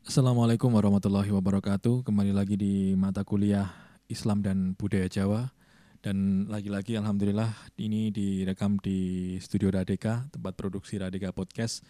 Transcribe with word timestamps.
Assalamualaikum 0.00 0.72
warahmatullahi 0.72 1.28
wabarakatuh. 1.28 2.08
Kembali 2.08 2.32
lagi 2.32 2.56
di 2.56 2.96
mata 2.96 3.20
kuliah 3.20 3.68
Islam 4.08 4.40
dan 4.40 4.72
Budaya 4.72 5.04
Jawa. 5.12 5.52
Dan 6.00 6.48
lagi-lagi 6.48 6.96
Alhamdulillah 6.96 7.52
ini 7.76 8.08
direkam 8.08 8.80
di 8.80 9.36
Studio 9.44 9.68
Radeka, 9.68 10.24
tempat 10.32 10.56
produksi 10.56 10.96
Radeka 10.96 11.36
Podcast. 11.36 11.84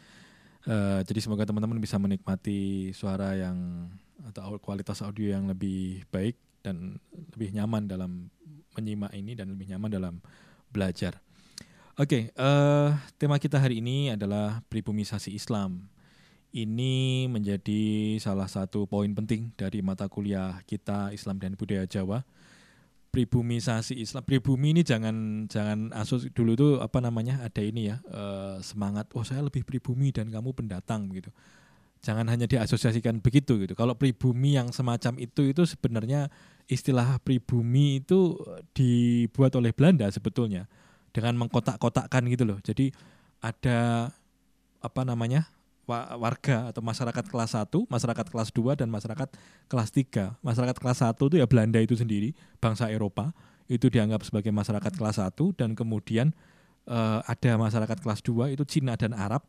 Uh, 0.67 1.07
jadi 1.07 1.23
semoga 1.23 1.47
teman-teman 1.47 1.79
bisa 1.79 2.03
menikmati 2.03 2.91
suara 2.99 3.39
yang 3.39 3.87
atau 4.27 4.59
kualitas 4.59 5.07
audio 5.07 5.31
yang 5.31 5.47
lebih 5.47 6.03
baik 6.11 6.35
dan 6.67 6.99
lebih 7.31 7.55
nyaman 7.55 7.87
dalam 7.87 8.27
menyimak 8.75 9.15
ini 9.15 9.39
dan 9.39 9.55
lebih 9.55 9.71
nyaman 9.71 9.87
dalam 9.87 10.15
belajar. 10.67 11.23
Oke, 11.95 12.35
okay, 12.35 12.35
uh, 12.35 12.91
eh, 12.91 12.91
tema 13.23 13.39
kita 13.39 13.63
hari 13.63 13.79
ini 13.79 14.19
adalah 14.19 14.67
pribumisasi 14.67 15.31
Islam 15.31 15.87
ini 16.51 17.27
menjadi 17.31 18.17
salah 18.19 18.51
satu 18.51 18.87
poin 18.91 19.11
penting 19.15 19.55
dari 19.55 19.83
mata 19.83 20.11
kuliah 20.11 20.59
kita 20.67 21.15
Islam 21.15 21.39
dan 21.39 21.55
Budaya 21.55 21.87
Jawa. 21.87 22.27
Pribumisasi 23.11 23.99
Islam, 23.99 24.23
pribumi 24.23 24.71
ini 24.71 24.87
jangan 24.87 25.47
jangan 25.51 25.91
asus 25.99 26.31
dulu 26.31 26.55
tuh 26.55 26.73
apa 26.79 27.03
namanya 27.03 27.43
ada 27.43 27.59
ini 27.59 27.91
ya 27.91 27.99
uh, 28.07 28.63
semangat. 28.63 29.11
Oh 29.19 29.27
saya 29.27 29.43
lebih 29.43 29.67
pribumi 29.67 30.15
dan 30.15 30.31
kamu 30.31 30.55
pendatang 30.55 31.11
gitu. 31.11 31.35
Jangan 32.07 32.31
hanya 32.31 32.47
diasosiasikan 32.47 33.19
begitu 33.19 33.59
gitu. 33.59 33.75
Kalau 33.75 33.99
pribumi 33.99 34.55
yang 34.55 34.71
semacam 34.71 35.19
itu 35.19 35.43
itu 35.51 35.67
sebenarnya 35.67 36.31
istilah 36.71 37.19
pribumi 37.19 37.99
itu 37.99 38.39
dibuat 38.79 39.59
oleh 39.59 39.75
Belanda 39.75 40.07
sebetulnya 40.07 40.71
dengan 41.11 41.35
mengkotak-kotakkan 41.35 42.31
gitu 42.31 42.47
loh. 42.47 42.59
Jadi 42.63 42.95
ada 43.43 44.11
apa 44.81 45.03
namanya 45.03 45.51
warga 46.17 46.71
atau 46.71 46.81
masyarakat 46.81 47.25
kelas 47.27 47.59
1, 47.59 47.67
masyarakat 47.91 48.27
kelas 48.31 48.49
2 48.55 48.79
dan 48.79 48.89
masyarakat 48.89 49.29
kelas 49.67 49.91
3. 49.91 50.39
Masyarakat 50.41 50.77
kelas 50.79 50.99
1 51.03 51.19
itu 51.19 51.37
ya 51.43 51.47
Belanda 51.51 51.79
itu 51.83 51.99
sendiri, 51.99 52.33
bangsa 52.63 52.87
Eropa, 52.89 53.35
itu 53.71 53.87
dianggap 53.87 54.27
sebagai 54.27 54.51
masyarakat 54.51 54.93
kelas 54.99 55.23
1 55.23 55.35
dan 55.55 55.79
kemudian 55.79 56.35
uh, 56.91 57.23
ada 57.23 57.55
masyarakat 57.55 57.99
kelas 58.03 58.21
2 58.27 58.55
itu 58.55 58.65
Cina 58.67 58.99
dan 58.99 59.15
Arab 59.15 59.47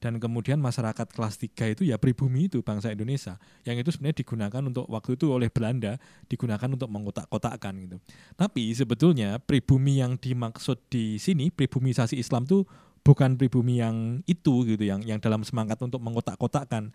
dan 0.00 0.16
kemudian 0.16 0.56
masyarakat 0.56 1.12
kelas 1.12 1.36
3 1.36 1.76
itu 1.76 1.82
ya 1.84 2.00
pribumi 2.00 2.48
itu 2.48 2.64
bangsa 2.64 2.88
Indonesia 2.88 3.36
yang 3.68 3.76
itu 3.76 3.92
sebenarnya 3.92 4.24
digunakan 4.24 4.62
untuk 4.64 4.88
waktu 4.88 5.14
itu 5.14 5.28
oleh 5.28 5.52
Belanda 5.52 6.00
digunakan 6.26 6.66
untuk 6.72 6.88
mengkotak-kotakkan 6.88 7.76
gitu. 7.84 7.96
Tapi 8.34 8.72
sebetulnya 8.72 9.36
pribumi 9.38 10.00
yang 10.00 10.16
dimaksud 10.16 10.80
di 10.88 11.20
sini 11.20 11.52
pribumisasi 11.52 12.16
Islam 12.16 12.48
tuh 12.48 12.64
bukan 13.00 13.36
pribumi 13.40 13.80
yang 13.80 14.20
itu 14.28 14.64
gitu 14.68 14.84
yang 14.84 15.00
yang 15.02 15.18
dalam 15.18 15.40
semangat 15.42 15.80
untuk 15.80 15.98
mengkotak-kotakkan 16.04 16.92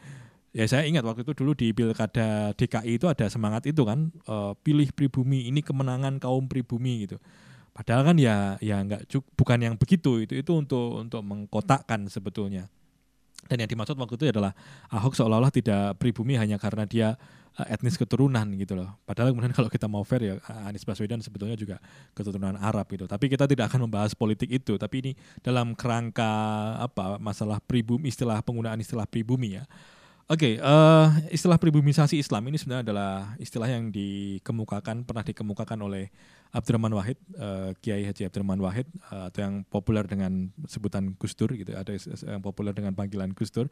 ya 0.55 0.63
saya 0.71 0.87
ingat 0.87 1.03
waktu 1.03 1.27
itu 1.27 1.35
dulu 1.35 1.51
di 1.51 1.75
pilkada 1.75 2.55
DKI 2.55 2.95
itu 2.95 3.11
ada 3.11 3.27
semangat 3.27 3.67
itu 3.67 3.83
kan 3.83 4.07
uh, 4.31 4.55
pilih 4.63 4.87
pribumi 4.95 5.51
ini 5.51 5.59
kemenangan 5.59 6.15
kaum 6.23 6.47
pribumi 6.47 7.03
gitu. 7.03 7.19
Padahal 7.75 8.07
kan 8.07 8.15
ya 8.15 8.55
ya 8.63 8.79
nggak 8.79 9.11
bukan 9.35 9.59
yang 9.59 9.75
begitu 9.75 10.23
itu 10.23 10.39
itu 10.39 10.51
untuk 10.55 10.95
untuk 10.95 11.19
mengkotakkan 11.27 12.07
sebetulnya. 12.07 12.71
Dan 13.51 13.61
yang 13.61 13.69
dimaksud 13.69 13.99
waktu 13.99 14.15
itu 14.15 14.25
adalah 14.31 14.55
Ahok 14.89 15.13
seolah-olah 15.13 15.51
tidak 15.51 15.99
pribumi 15.99 16.39
hanya 16.39 16.55
karena 16.55 16.87
dia 16.87 17.19
etnis 17.63 17.95
keturunan 17.95 18.43
gitu 18.59 18.75
loh. 18.75 18.91
Padahal 19.07 19.31
kemudian 19.31 19.55
kalau 19.55 19.71
kita 19.71 19.87
mau 19.87 20.03
fair 20.03 20.21
ya 20.27 20.35
Anies 20.67 20.83
Baswedan 20.83 21.23
sebetulnya 21.23 21.55
juga 21.55 21.79
keturunan 22.11 22.59
Arab 22.59 22.83
gitu. 22.91 23.07
Tapi 23.07 23.31
kita 23.31 23.47
tidak 23.47 23.71
akan 23.71 23.87
membahas 23.87 24.11
politik 24.11 24.51
itu. 24.51 24.75
Tapi 24.75 24.95
ini 24.99 25.11
dalam 25.39 25.71
kerangka 25.71 26.27
apa 26.83 27.15
masalah 27.15 27.63
pribumi 27.63 28.11
istilah 28.11 28.43
penggunaan 28.43 28.83
istilah 28.83 29.07
pribumi 29.07 29.55
ya. 29.55 29.63
Oke, 30.25 30.57
okay, 30.57 30.63
uh, 30.65 31.13
eh, 31.29 31.37
istilah 31.37 31.61
pribumisasi 31.61 32.17
Islam 32.17 32.49
ini 32.49 32.57
sebenarnya 32.57 32.89
adalah 32.89 33.37
istilah 33.37 33.69
yang 33.69 33.93
dikemukakan 33.93 35.05
pernah 35.05 35.21
dikemukakan 35.21 35.85
oleh 35.85 36.09
Abdurrahman 36.49 36.97
Wahid, 36.97 37.21
uh, 37.37 37.77
Kiai 37.77 38.09
Haji 38.09 38.25
Abdurrahman 38.25 38.57
Wahid 38.57 38.89
uh, 39.13 39.29
atau 39.29 39.45
yang 39.45 39.61
populer 39.69 40.01
dengan 40.09 40.49
sebutan 40.65 41.13
Gustur 41.21 41.53
gitu, 41.53 41.77
ada 41.77 41.93
yang 42.25 42.41
populer 42.41 42.73
dengan 42.73 42.97
panggilan 42.97 43.37
Gustur. 43.37 43.69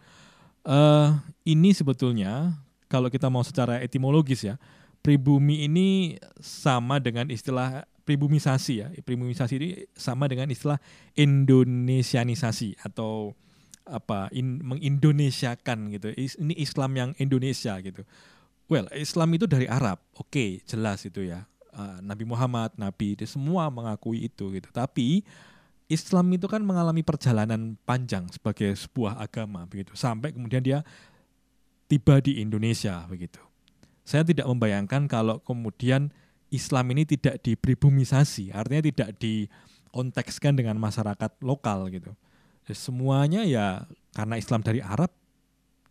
Uh, 0.61 1.17
ini 1.41 1.73
sebetulnya 1.73 2.53
kalau 2.93 3.09
kita 3.09 3.25
mau 3.33 3.41
secara 3.41 3.81
etimologis 3.81 4.45
ya, 4.45 4.61
pribumi 5.01 5.65
ini 5.65 6.21
sama 6.37 7.01
dengan 7.01 7.25
istilah 7.33 7.89
pribumisasi 8.05 8.73
ya. 8.85 8.87
Pribumisasi 9.01 9.53
ini 9.57 9.69
sama 9.97 10.29
dengan 10.29 10.45
istilah 10.53 10.77
Indonesianisasi 11.17 12.85
atau 12.85 13.33
apa 13.89 14.29
in, 14.29 14.61
mengindonesiakan 14.61 15.89
gitu. 15.97 16.13
Ini 16.13 16.53
Islam 16.61 16.91
yang 16.93 17.09
Indonesia 17.17 17.73
gitu. 17.81 18.05
Well, 18.69 18.85
Islam 18.93 19.33
itu 19.33 19.49
dari 19.49 19.65
Arab. 19.65 19.97
Oke, 20.13 20.29
okay, 20.29 20.49
jelas 20.69 21.01
itu 21.01 21.25
ya. 21.25 21.49
Uh, 21.73 21.97
Nabi 22.05 22.29
Muhammad, 22.29 22.77
Nabi 22.77 23.17
itu 23.17 23.25
semua 23.25 23.73
mengakui 23.73 24.29
itu 24.29 24.53
gitu. 24.53 24.69
Tapi 24.69 25.25
Islam 25.89 26.29
itu 26.31 26.45
kan 26.45 26.63
mengalami 26.63 27.01
perjalanan 27.03 27.75
panjang 27.83 28.29
sebagai 28.31 28.71
sebuah 28.77 29.19
agama 29.19 29.67
begitu 29.67 29.93
sampai 29.99 30.31
kemudian 30.31 30.63
dia 30.63 30.79
tiba 31.93 32.17
di 32.25 32.41
Indonesia 32.41 33.05
begitu. 33.05 33.37
Saya 34.01 34.25
tidak 34.25 34.49
membayangkan 34.49 35.05
kalau 35.05 35.37
kemudian 35.45 36.09
Islam 36.49 36.89
ini 36.97 37.05
tidak 37.05 37.39
dipribumisasi, 37.45 38.49
artinya 38.49 38.83
tidak 38.83 39.09
dikontekskan 39.21 40.57
dengan 40.57 40.81
masyarakat 40.81 41.37
lokal 41.45 41.87
gitu 41.93 42.11
Ya, 42.63 42.75
semuanya 42.75 43.43
ya 43.43 43.83
karena 44.15 44.39
Islam 44.39 44.63
dari 44.63 44.79
Arab 44.79 45.11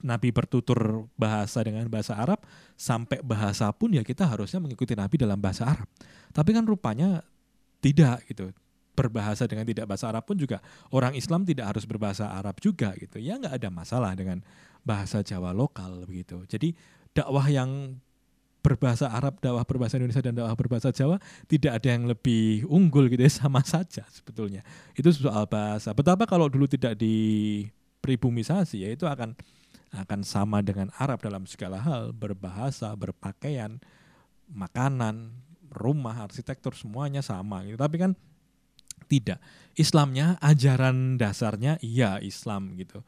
Nabi 0.03 0.35
bertutur 0.35 1.07
bahasa 1.15 1.63
dengan 1.63 1.87
bahasa 1.87 2.19
Arab 2.19 2.43
sampai 2.75 3.23
bahasa 3.23 3.71
pun 3.71 3.93
ya 3.95 4.03
kita 4.03 4.27
harusnya 4.27 4.59
mengikuti 4.59 4.99
Nabi 4.99 5.15
dalam 5.21 5.39
bahasa 5.39 5.69
Arab. 5.69 5.87
Tapi 6.33 6.51
kan 6.51 6.65
rupanya 6.67 7.23
tidak 7.79 8.27
gitu. 8.27 8.51
Berbahasa 8.93 9.47
dengan 9.47 9.65
tidak 9.69 9.87
bahasa 9.89 10.11
Arab 10.11 10.27
pun 10.27 10.37
juga 10.37 10.59
orang 10.91 11.15
Islam 11.15 11.47
tidak 11.47 11.77
harus 11.77 11.85
berbahasa 11.87 12.35
Arab 12.35 12.59
juga 12.59 12.97
gitu. 12.99 13.21
Ya 13.23 13.39
nggak 13.39 13.63
ada 13.63 13.69
masalah 13.71 14.17
dengan 14.17 14.43
bahasa 14.83 15.23
Jawa 15.23 15.55
lokal 15.55 16.05
begitu. 16.07 16.43
Jadi 16.47 16.75
dakwah 17.15 17.47
yang 17.47 17.99
berbahasa 18.63 19.11
Arab, 19.11 19.43
dakwah 19.43 19.67
berbahasa 19.67 19.99
Indonesia 19.99 20.23
dan 20.23 20.39
dakwah 20.39 20.55
berbahasa 20.55 20.95
Jawa 20.95 21.19
tidak 21.51 21.83
ada 21.83 21.89
yang 21.91 22.07
lebih 22.07 22.63
unggul 22.71 23.11
gitu 23.11 23.27
ya 23.27 23.33
sama 23.43 23.63
saja 23.67 24.07
sebetulnya. 24.11 24.63
Itu 24.95 25.11
soal 25.11 25.47
bahasa. 25.51 25.91
Betapa 25.93 26.25
kalau 26.25 26.47
dulu 26.47 26.71
tidak 26.71 26.95
dipribumisasi 26.99 28.87
ya 28.87 28.91
itu 28.95 29.07
akan 29.07 29.35
akan 29.93 30.21
sama 30.25 30.65
dengan 30.65 30.89
Arab 30.97 31.21
dalam 31.21 31.45
segala 31.45 31.77
hal, 31.77 32.17
berbahasa, 32.17 32.97
berpakaian, 32.97 33.77
makanan, 34.49 35.37
rumah, 35.69 36.17
arsitektur 36.25 36.73
semuanya 36.73 37.21
sama 37.21 37.61
gitu. 37.69 37.77
Tapi 37.77 37.97
kan 38.01 38.13
tidak. 39.05 39.37
Islamnya 39.77 40.41
ajaran 40.41 41.21
dasarnya 41.21 41.77
iya 41.85 42.17
Islam 42.25 42.73
gitu. 42.81 43.05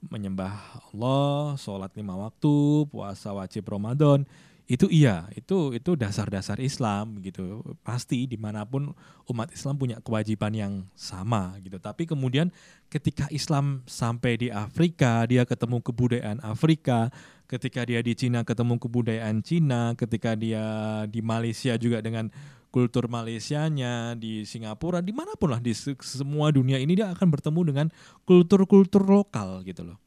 Menyembah 0.00 0.80
Allah, 0.88 1.60
sholat 1.60 1.92
lima 1.92 2.16
waktu, 2.16 2.88
puasa 2.88 3.36
wajib 3.36 3.68
Ramadan, 3.68 4.24
itu 4.70 4.86
iya 4.86 5.26
itu 5.34 5.74
itu 5.74 5.98
dasar-dasar 5.98 6.62
Islam 6.62 7.18
gitu. 7.26 7.60
Pasti 7.82 8.30
di 8.30 8.38
mana 8.38 8.62
pun 8.62 8.94
umat 9.26 9.50
Islam 9.50 9.74
punya 9.74 9.98
kewajiban 9.98 10.54
yang 10.54 10.86
sama 10.94 11.58
gitu. 11.58 11.82
Tapi 11.82 12.06
kemudian 12.06 12.54
ketika 12.86 13.26
Islam 13.34 13.82
sampai 13.90 14.38
di 14.38 14.48
Afrika 14.54 15.26
dia 15.26 15.42
ketemu 15.42 15.82
kebudayaan 15.82 16.38
Afrika 16.46 17.10
ketika 17.50 17.82
dia 17.82 17.98
di 17.98 18.14
Cina 18.14 18.46
ketemu 18.46 18.78
kebudayaan 18.78 19.42
Cina 19.42 19.98
ketika 19.98 20.38
dia 20.38 20.62
di 21.10 21.18
Malaysia 21.18 21.74
juga 21.74 21.98
dengan 21.98 22.30
kultur 22.70 23.10
Malaysianya 23.10 24.14
di 24.14 24.46
Singapura 24.46 25.02
di 25.02 25.10
mana 25.10 25.34
pun 25.34 25.50
lah 25.50 25.60
di 25.60 25.74
semua 25.74 26.54
dunia 26.54 26.78
ini 26.78 26.94
dia 26.94 27.10
akan 27.10 27.28
bertemu 27.28 27.60
dengan 27.66 27.86
kultur-kultur 28.24 29.02
lokal 29.04 29.66
gitu 29.66 29.84
loh 29.84 29.98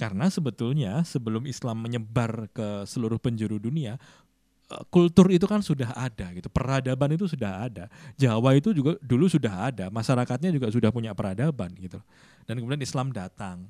karena 0.00 0.32
sebetulnya 0.32 1.04
sebelum 1.04 1.44
Islam 1.44 1.84
menyebar 1.84 2.48
ke 2.56 2.88
seluruh 2.88 3.20
penjuru 3.20 3.60
dunia, 3.60 4.00
eh, 4.72 4.84
kultur 4.88 5.28
itu 5.28 5.44
kan 5.44 5.60
sudah 5.60 5.92
ada 5.92 6.32
gitu. 6.32 6.48
Peradaban 6.48 7.12
itu 7.12 7.28
sudah 7.28 7.68
ada. 7.68 7.92
Jawa 8.16 8.56
itu 8.56 8.72
juga 8.72 8.96
dulu 9.04 9.28
sudah 9.28 9.68
ada, 9.68 9.92
masyarakatnya 9.92 10.56
juga 10.56 10.72
sudah 10.72 10.88
punya 10.88 11.12
peradaban 11.12 11.76
gitu. 11.76 12.00
Dan 12.48 12.64
kemudian 12.64 12.80
Islam 12.80 13.12
datang. 13.12 13.68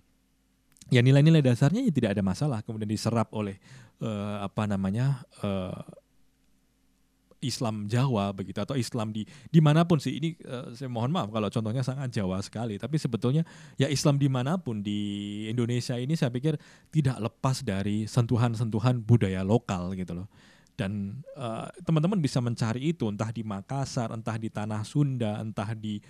Ya 0.95 1.03
nilai-nilai 1.03 1.43
dasarnya 1.43 1.83
ya 1.83 1.91
tidak 1.91 2.11
ada 2.15 2.23
masalah 2.23 2.63
kemudian 2.63 2.91
diserap 2.91 3.31
oleh 3.31 3.59
uh, 4.03 4.43
apa 4.43 4.67
namanya 4.67 5.23
uh, 5.43 5.83
Islam 7.41 7.89
Jawa 7.89 8.33
begitu 8.37 8.61
atau 8.61 8.77
Islam 8.77 9.11
di 9.11 9.25
di 9.49 9.61
mana 9.65 9.85
pun 9.89 9.97
sih. 9.97 10.21
Ini 10.21 10.29
uh, 10.45 10.67
saya 10.77 10.93
mohon 10.93 11.09
maaf 11.09 11.33
kalau 11.33 11.49
contohnya 11.49 11.81
sangat 11.81 12.13
Jawa 12.13 12.39
sekali 12.45 12.77
tapi 12.77 13.01
sebetulnya 13.01 13.43
ya 13.81 13.89
Islam 13.89 14.21
di 14.21 14.29
mana 14.29 14.61
pun 14.61 14.85
di 14.85 15.01
Indonesia 15.49 15.97
ini 15.97 16.15
saya 16.15 16.29
pikir 16.29 16.61
tidak 16.93 17.17
lepas 17.19 17.65
dari 17.65 18.05
sentuhan-sentuhan 18.05 19.01
budaya 19.01 19.41
lokal 19.41 19.97
gitu 19.97 20.25
loh. 20.25 20.29
Dan 20.77 21.21
uh, 21.37 21.69
teman-teman 21.85 22.17
bisa 22.25 22.41
mencari 22.41 22.93
itu 22.93 23.05
entah 23.09 23.29
di 23.29 23.45
Makassar 23.45 24.13
entah 24.13 24.37
di 24.41 24.49
tanah 24.49 24.81
Sunda 24.85 25.41
entah 25.41 25.77
di 25.77 26.01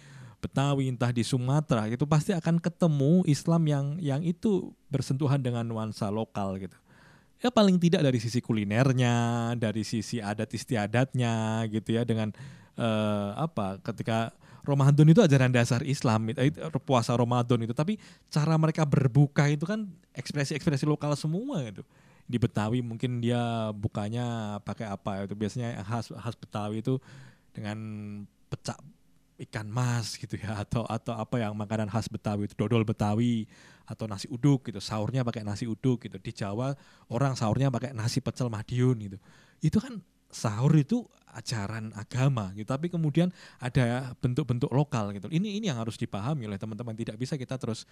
Betawi 0.41 0.88
entah 0.88 1.12
di 1.12 1.21
Sumatera 1.21 1.85
itu 1.85 2.09
pasti 2.09 2.32
akan 2.32 2.56
ketemu 2.56 3.21
Islam 3.29 3.62
yang 3.69 3.87
yang 4.00 4.23
itu 4.25 4.73
bersentuhan 4.88 5.37
dengan 5.37 5.69
nuansa 5.69 6.09
lokal 6.09 6.56
gitu 6.56 6.79
ya 7.41 7.49
paling 7.49 7.81
tidak 7.81 8.05
dari 8.05 8.21
sisi 8.21 8.45
kulinernya, 8.45 9.17
dari 9.57 9.83
sisi 9.83 10.21
adat 10.21 10.53
istiadatnya 10.53 11.65
gitu 11.73 11.97
ya 11.97 12.05
dengan 12.05 12.31
uh, 12.77 13.33
apa 13.41 13.81
ketika 13.81 14.31
Ramadan 14.61 15.09
itu 15.09 15.25
ajaran 15.25 15.49
dasar 15.49 15.81
Islam 15.83 16.31
itu 16.31 16.41
puasa 16.85 17.17
Ramadan 17.17 17.65
itu. 17.65 17.73
Tapi 17.73 17.97
cara 18.29 18.55
mereka 18.61 18.85
berbuka 18.85 19.49
itu 19.49 19.65
kan 19.65 19.89
ekspresi-ekspresi 20.13 20.85
lokal 20.85 21.17
semua 21.17 21.65
gitu. 21.65 21.81
Di 22.31 22.39
Betawi 22.39 22.85
mungkin 22.85 23.19
dia 23.25 23.73
bukanya 23.73 24.61
pakai 24.63 24.87
apa 24.87 25.25
itu. 25.25 25.35
Biasanya 25.35 25.81
khas 25.83 26.13
khas 26.13 26.37
Betawi 26.37 26.85
itu 26.85 27.01
dengan 27.57 27.79
pecak 28.53 28.79
ikan 29.49 29.67
mas 29.69 30.21
gitu 30.21 30.37
ya 30.37 30.61
atau 30.61 30.85
atau 30.85 31.17
apa 31.17 31.41
yang 31.41 31.57
makanan 31.57 31.89
khas 31.89 32.13
Betawi 32.13 32.45
itu 32.45 32.55
dodol 32.55 32.85
Betawi 32.85 33.49
atau 33.89 34.05
nasi 34.05 34.29
uduk 34.29 34.69
gitu 34.69 34.79
sahurnya 34.79 35.25
pakai 35.25 35.43
nasi 35.43 35.65
uduk 35.65 36.07
gitu. 36.07 36.21
Di 36.21 36.31
Jawa 36.37 36.77
orang 37.09 37.35
sahurnya 37.35 37.73
pakai 37.73 37.97
nasi 37.97 38.21
pecel 38.21 38.53
Madiun 38.53 38.97
gitu. 39.01 39.19
Itu 39.65 39.81
kan 39.81 39.99
sahur 40.31 40.71
itu 40.79 41.03
ajaran 41.31 41.91
agama 41.99 42.55
gitu 42.55 42.71
tapi 42.71 42.87
kemudian 42.87 43.35
ada 43.59 44.15
bentuk-bentuk 44.21 44.71
lokal 44.71 45.11
gitu. 45.17 45.27
Ini 45.33 45.59
ini 45.59 45.67
yang 45.73 45.81
harus 45.83 45.97
dipahami 45.97 46.47
oleh 46.47 46.61
teman-teman. 46.61 46.95
Tidak 46.95 47.17
bisa 47.19 47.35
kita 47.35 47.57
terus 47.57 47.89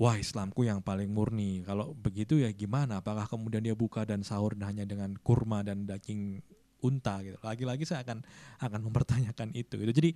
wah 0.00 0.16
Islamku 0.16 0.64
yang 0.64 0.80
paling 0.80 1.12
murni. 1.12 1.60
Kalau 1.60 1.92
begitu 1.92 2.40
ya 2.40 2.48
gimana? 2.54 3.04
Apakah 3.04 3.28
kemudian 3.28 3.60
dia 3.60 3.76
buka 3.76 4.08
dan 4.08 4.24
sahur 4.24 4.56
hanya 4.64 4.88
dengan 4.88 5.12
kurma 5.20 5.60
dan 5.60 5.84
daging 5.84 6.40
unta 6.80 7.20
gitu? 7.20 7.36
Lagi-lagi 7.44 7.84
saya 7.84 8.00
akan 8.08 8.24
akan 8.64 8.80
mempertanyakan 8.88 9.52
itu 9.52 9.76
gitu. 9.76 9.92
Jadi 9.92 10.10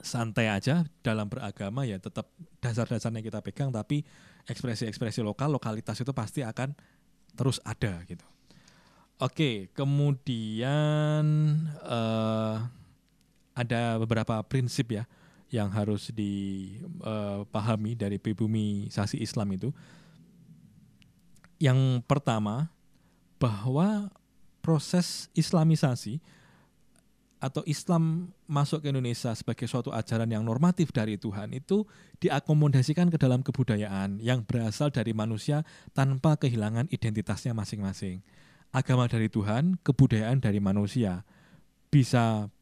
santai 0.00 0.48
aja 0.48 0.84
dalam 1.04 1.28
beragama 1.28 1.84
ya 1.84 2.00
tetap 2.00 2.32
dasar-dasarnya 2.60 3.20
kita 3.20 3.40
pegang 3.44 3.68
tapi 3.70 4.04
ekspresi-ekspresi 4.48 5.20
lokal 5.20 5.52
lokalitas 5.52 6.00
itu 6.00 6.12
pasti 6.16 6.40
akan 6.40 6.72
terus 7.36 7.62
ada 7.62 8.02
gitu. 8.08 8.24
Oke, 9.20 9.68
kemudian 9.76 11.24
uh, 11.84 12.56
ada 13.52 14.00
beberapa 14.00 14.40
prinsip 14.48 14.96
ya 14.96 15.04
yang 15.50 15.68
harus 15.68 16.08
dipahami 16.14 17.92
eh, 17.92 17.98
dari 17.98 18.18
sasi 18.88 19.20
Islam 19.20 19.50
itu. 19.52 19.74
Yang 21.60 22.00
pertama 22.08 22.72
bahwa 23.36 24.08
proses 24.64 25.28
Islamisasi 25.36 26.22
atau 27.40 27.64
Islam 27.64 28.28
masuk 28.44 28.84
ke 28.84 28.92
Indonesia 28.92 29.32
sebagai 29.32 29.64
suatu 29.64 29.88
ajaran 29.88 30.28
yang 30.28 30.44
normatif 30.44 30.92
dari 30.92 31.16
Tuhan 31.16 31.56
itu 31.56 31.88
diakomodasikan 32.20 33.08
ke 33.08 33.16
dalam 33.16 33.40
kebudayaan 33.40 34.20
yang 34.20 34.44
berasal 34.44 34.92
dari 34.92 35.16
manusia 35.16 35.64
tanpa 35.96 36.36
kehilangan 36.36 36.92
identitasnya 36.92 37.56
masing-masing. 37.56 38.20
Agama 38.70 39.08
dari 39.08 39.32
Tuhan, 39.32 39.80
kebudayaan 39.80 40.38
dari 40.38 40.60
manusia 40.60 41.24
bisa 41.88 42.52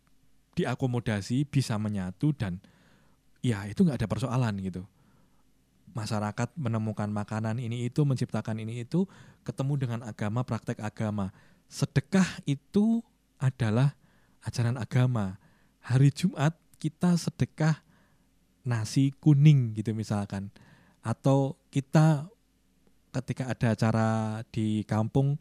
diakomodasi, 0.55 1.43
bisa 1.51 1.75
menyatu 1.77 2.31
dan 2.33 2.63
ya 3.43 3.67
itu 3.67 3.83
nggak 3.83 3.99
ada 3.99 4.09
persoalan 4.09 4.63
gitu. 4.63 4.87
Masyarakat 5.93 6.55
menemukan 6.55 7.11
makanan 7.11 7.59
ini 7.59 7.91
itu, 7.91 8.07
menciptakan 8.07 8.63
ini 8.63 8.87
itu, 8.87 9.11
ketemu 9.43 9.75
dengan 9.75 10.01
agama, 10.07 10.47
praktek 10.47 10.79
agama. 10.79 11.35
Sedekah 11.67 12.39
itu 12.47 13.03
adalah 13.43 13.98
ajaran 14.45 14.79
agama. 14.79 15.41
Hari 15.83 16.13
Jumat 16.13 16.55
kita 16.79 17.17
sedekah 17.19 17.81
nasi 18.63 19.15
kuning 19.19 19.75
gitu 19.75 19.97
misalkan. 19.97 20.53
Atau 21.03 21.57
kita 21.73 22.29
ketika 23.09 23.49
ada 23.49 23.67
acara 23.73 24.09
di 24.53 24.85
kampung 24.85 25.41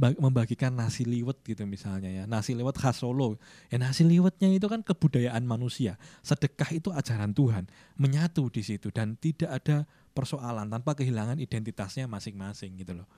membagikan 0.00 0.72
nasi 0.72 1.04
liwet 1.04 1.44
gitu 1.44 1.68
misalnya 1.68 2.08
ya. 2.08 2.24
Nasi 2.24 2.56
liwet 2.56 2.78
khas 2.80 3.04
Solo. 3.04 3.36
Ya 3.68 3.76
nasi 3.76 4.06
liwetnya 4.08 4.48
itu 4.48 4.64
kan 4.64 4.80
kebudayaan 4.80 5.44
manusia. 5.44 6.00
Sedekah 6.24 6.72
itu 6.72 6.88
ajaran 6.88 7.36
Tuhan. 7.36 7.68
Menyatu 8.00 8.48
di 8.48 8.64
situ 8.64 8.88
dan 8.88 9.20
tidak 9.20 9.50
ada 9.60 9.84
persoalan 10.16 10.72
tanpa 10.72 10.96
kehilangan 10.96 11.36
identitasnya 11.36 12.08
masing-masing 12.08 12.80
gitu 12.80 12.96
loh. 12.96 13.08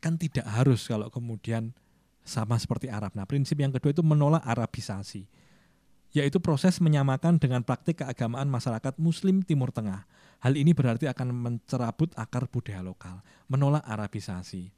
Kan 0.00 0.16
tidak 0.16 0.48
harus 0.48 0.88
kalau 0.88 1.12
kemudian 1.12 1.76
sama 2.22 2.58
seperti 2.58 2.88
Arab. 2.88 3.14
Nah, 3.18 3.26
prinsip 3.26 3.58
yang 3.58 3.74
kedua 3.74 3.90
itu 3.90 4.02
menolak 4.06 4.42
Arabisasi, 4.46 5.26
yaitu 6.14 6.38
proses 6.38 6.78
menyamakan 6.78 7.38
dengan 7.38 7.66
praktik 7.66 8.02
keagamaan 8.02 8.46
masyarakat 8.46 8.94
Muslim 8.98 9.42
Timur 9.42 9.74
Tengah. 9.74 10.06
Hal 10.42 10.58
ini 10.58 10.74
berarti 10.74 11.06
akan 11.06 11.30
mencerabut 11.30 12.14
akar 12.18 12.50
budaya 12.50 12.82
lokal, 12.82 13.22
menolak 13.46 13.82
Arabisasi. 13.86 14.70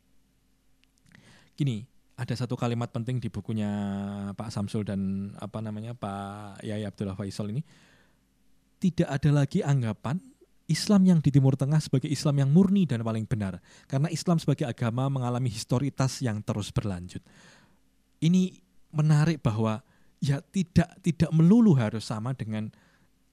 Gini, 1.54 1.86
ada 2.14 2.34
satu 2.34 2.54
kalimat 2.54 2.90
penting 2.94 3.18
di 3.18 3.26
bukunya 3.26 3.70
Pak 4.34 4.50
Samsul 4.50 4.86
dan 4.86 5.32
apa 5.38 5.58
namanya 5.58 5.98
Pak 5.98 6.62
Yaya 6.62 6.90
Abdullah 6.90 7.18
Faisal 7.18 7.50
ini. 7.50 7.62
Tidak 8.78 9.08
ada 9.08 9.30
lagi 9.32 9.64
anggapan 9.64 10.20
Islam 10.64 11.04
yang 11.04 11.20
di 11.20 11.28
Timur 11.28 11.54
Tengah 11.60 11.76
sebagai 11.76 12.08
Islam 12.08 12.40
yang 12.40 12.50
murni 12.50 12.88
dan 12.88 13.04
paling 13.04 13.28
benar. 13.28 13.60
Karena 13.84 14.08
Islam 14.08 14.40
sebagai 14.40 14.64
agama 14.64 15.12
mengalami 15.12 15.52
historitas 15.52 16.24
yang 16.24 16.40
terus 16.40 16.72
berlanjut. 16.72 17.20
Ini 18.24 18.56
menarik 18.96 19.44
bahwa 19.44 19.84
ya 20.24 20.40
tidak 20.40 20.88
tidak 21.04 21.28
melulu 21.36 21.76
harus 21.76 22.08
sama 22.08 22.32
dengan 22.32 22.72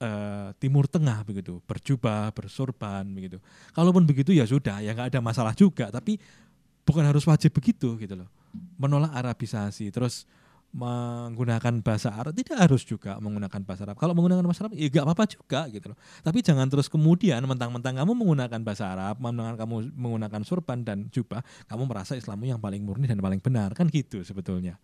uh, 0.02 0.52
Timur 0.60 0.84
Tengah 0.84 1.24
begitu, 1.24 1.64
berjubah, 1.64 2.36
bersorban 2.36 3.08
begitu. 3.16 3.40
Kalaupun 3.72 4.04
begitu 4.04 4.36
ya 4.36 4.44
sudah, 4.44 4.84
ya 4.84 4.92
nggak 4.92 5.16
ada 5.16 5.20
masalah 5.24 5.56
juga. 5.56 5.88
Tapi 5.88 6.20
bukan 6.84 7.06
harus 7.06 7.24
wajib 7.24 7.56
begitu 7.56 7.96
gitu 7.96 8.12
loh. 8.12 8.28
Menolak 8.76 9.16
Arabisasi, 9.16 9.88
terus 9.88 10.28
menggunakan 10.72 11.84
bahasa 11.84 12.08
Arab 12.16 12.32
tidak 12.32 12.56
harus 12.56 12.80
juga 12.88 13.20
menggunakan 13.20 13.60
bahasa 13.60 13.84
Arab. 13.84 14.00
Kalau 14.00 14.16
menggunakan 14.16 14.40
bahasa 14.40 14.64
Arab 14.64 14.72
ya 14.72 14.88
gak 14.88 15.04
apa-apa 15.04 15.24
juga 15.28 15.60
gitu 15.68 15.92
loh. 15.92 15.98
Tapi 16.24 16.38
jangan 16.40 16.66
terus 16.72 16.88
kemudian 16.88 17.44
mentang-mentang 17.44 18.00
kamu 18.00 18.12
menggunakan 18.16 18.60
bahasa 18.64 18.88
Arab, 18.88 19.20
mentang 19.20 19.60
kamu 19.60 19.92
menggunakan 19.92 20.40
surban 20.48 20.80
dan 20.80 21.12
jubah, 21.12 21.44
kamu 21.68 21.84
merasa 21.84 22.16
Islammu 22.16 22.48
yang 22.48 22.60
paling 22.60 22.80
murni 22.80 23.04
dan 23.04 23.20
paling 23.20 23.44
benar 23.44 23.76
kan 23.76 23.84
gitu 23.92 24.24
sebetulnya. 24.24 24.80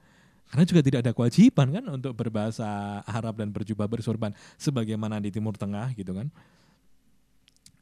Karena 0.48 0.64
juga 0.64 0.80
tidak 0.80 1.00
ada 1.04 1.12
kewajiban 1.12 1.68
kan 1.72 1.84
untuk 1.92 2.12
berbahasa 2.16 3.00
Arab 3.04 3.40
dan 3.40 3.52
berjubah 3.52 3.84
bersurban 3.88 4.32
sebagaimana 4.56 5.20
di 5.20 5.28
Timur 5.32 5.56
Tengah 5.56 5.92
gitu 5.96 6.16
kan. 6.16 6.28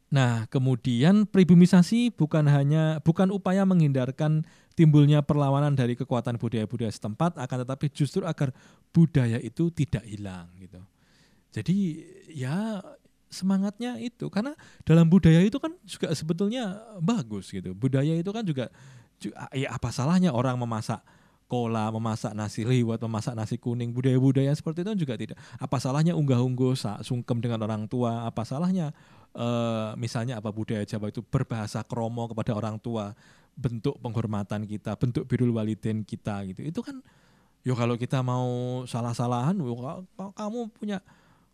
Nah, 0.06 0.46
kemudian 0.46 1.26
pribumisasi 1.26 2.14
bukan 2.14 2.46
hanya 2.46 3.02
bukan 3.02 3.34
upaya 3.34 3.66
menghindarkan 3.66 4.46
timbulnya 4.78 5.24
perlawanan 5.26 5.74
dari 5.74 5.98
kekuatan 5.98 6.38
budaya-budaya 6.38 6.94
setempat, 6.94 7.34
akan 7.40 7.66
tetapi 7.66 7.90
justru 7.90 8.22
agar 8.22 8.54
budaya 8.94 9.42
itu 9.42 9.66
tidak 9.74 10.06
hilang 10.06 10.46
gitu. 10.62 10.78
Jadi 11.50 12.06
ya 12.30 12.78
semangatnya 13.26 13.98
itu 13.98 14.30
karena 14.30 14.54
dalam 14.86 15.10
budaya 15.10 15.42
itu 15.42 15.58
kan 15.58 15.74
juga 15.82 16.14
sebetulnya 16.14 16.78
bagus 17.02 17.50
gitu. 17.50 17.74
Budaya 17.74 18.14
itu 18.14 18.30
kan 18.30 18.46
juga, 18.46 18.70
ya 19.50 19.74
apa 19.74 19.90
salahnya 19.90 20.30
orang 20.30 20.54
memasak 20.54 21.02
kola, 21.46 21.90
memasak 21.94 22.34
nasi 22.34 22.62
liwet, 22.62 22.98
memasak 23.02 23.34
nasi 23.34 23.58
kuning, 23.58 23.90
budaya-budaya 23.94 24.50
seperti 24.54 24.86
itu 24.86 25.06
juga 25.06 25.14
tidak. 25.18 25.38
Apa 25.58 25.78
salahnya 25.78 26.14
unggah-ungguh 26.14 26.74
sungkem 27.02 27.38
dengan 27.42 27.62
orang 27.66 27.86
tua? 27.86 28.26
Apa 28.26 28.42
salahnya 28.42 28.90
uh, 29.34 29.96
misalnya 29.98 30.38
apa 30.38 30.52
budaya 30.54 30.86
Jawa 30.86 31.10
itu 31.10 31.24
berbahasa 31.24 31.82
kromo 31.82 32.30
kepada 32.30 32.52
orang 32.54 32.76
tua, 32.78 33.16
bentuk 33.56 33.98
penghormatan 33.98 34.68
kita, 34.68 34.94
bentuk 34.94 35.26
birul 35.26 35.56
waliden 35.56 36.06
kita 36.06 36.46
gitu. 36.52 36.60
Itu 36.62 36.80
kan 36.84 37.02
yo 37.66 37.74
kalau 37.74 37.98
kita 37.98 38.22
mau 38.22 38.84
salah-salahan, 38.86 39.58
kamu 40.14 40.60
punya 40.70 41.02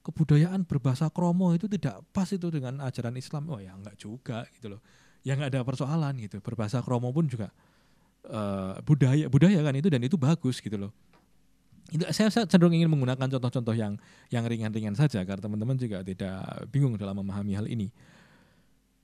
kebudayaan 0.03 0.67
berbahasa 0.67 1.09
kromo 1.09 1.55
itu 1.55 1.71
tidak 1.71 2.03
pas 2.11 2.29
itu 2.29 2.51
dengan 2.53 2.83
ajaran 2.85 3.17
Islam. 3.17 3.49
Oh 3.49 3.63
ya 3.63 3.73
enggak 3.73 3.97
juga 3.97 4.45
gitu 4.59 4.77
loh. 4.77 4.81
Ya 5.23 5.39
enggak 5.39 5.55
ada 5.55 5.63
persoalan 5.63 6.19
gitu. 6.19 6.43
Berbahasa 6.43 6.83
kromo 6.83 7.15
pun 7.15 7.31
juga 7.31 7.55
uh, 8.29 8.79
budaya 8.83 9.27
budaya 9.27 9.59
kan 9.63 9.75
itu 9.75 9.89
dan 9.91 10.03
itu 10.03 10.15
bagus 10.19 10.63
gitu 10.63 10.79
loh 10.79 10.93
itu 11.93 12.03
saya, 12.09 12.33
saya 12.33 12.49
cenderung 12.49 12.73
ingin 12.73 12.89
menggunakan 12.89 13.29
contoh-contoh 13.29 13.77
yang 13.77 14.01
yang 14.33 14.49
ringan-ringan 14.49 14.97
saja 14.97 15.21
agar 15.21 15.39
teman-teman 15.45 15.77
juga 15.77 16.01
tidak 16.01 16.41
bingung 16.73 16.97
dalam 16.97 17.21
memahami 17.21 17.53
hal 17.53 17.69
ini. 17.69 17.93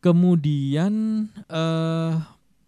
Kemudian 0.01 1.27
uh, 1.51 2.13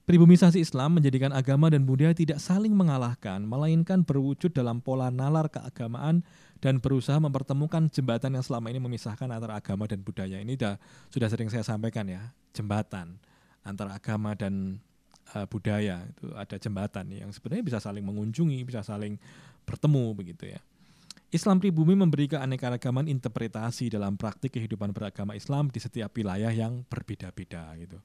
pribumisasi 0.04 0.60
Islam 0.60 0.98
menjadikan 0.98 1.30
agama 1.30 1.70
dan 1.70 1.86
budaya 1.86 2.10
tidak 2.10 2.42
saling 2.42 2.74
mengalahkan, 2.74 3.40
melainkan 3.46 4.02
berwujud 4.02 4.50
dalam 4.50 4.82
pola 4.82 5.08
nalar 5.08 5.46
keagamaan 5.46 6.26
dan 6.58 6.82
berusaha 6.82 7.16
mempertemukan 7.16 7.88
jembatan 7.88 8.36
yang 8.36 8.44
selama 8.44 8.68
ini 8.68 8.82
memisahkan 8.82 9.30
antara 9.30 9.56
agama 9.56 9.86
dan 9.86 10.02
budaya. 10.02 10.42
Ini 10.42 10.58
sudah 10.58 10.74
sudah 11.08 11.28
sering 11.30 11.48
saya 11.48 11.64
sampaikan 11.64 12.10
ya, 12.10 12.34
jembatan 12.52 13.22
antara 13.62 13.96
agama 13.96 14.34
dan 14.34 14.82
uh, 15.34 15.46
budaya 15.46 16.02
itu 16.06 16.26
ada 16.34 16.56
jembatan 16.58 17.06
yang 17.10 17.30
sebenarnya 17.30 17.64
bisa 17.64 17.78
saling 17.78 18.02
mengunjungi, 18.02 18.58
bisa 18.66 18.82
saling 18.82 19.16
bertemu 19.64 20.04
begitu 20.16 20.50
ya. 20.50 20.60
Islam 21.30 21.62
pribumi 21.62 21.94
memberi 21.94 22.26
keanekaragaman 22.26 23.06
interpretasi 23.06 23.86
dalam 23.86 24.18
praktik 24.18 24.58
kehidupan 24.58 24.90
beragama 24.90 25.38
Islam 25.38 25.70
di 25.70 25.78
setiap 25.78 26.10
wilayah 26.18 26.50
yang 26.50 26.82
berbeda-beda 26.90 27.70
gitu. 27.78 27.98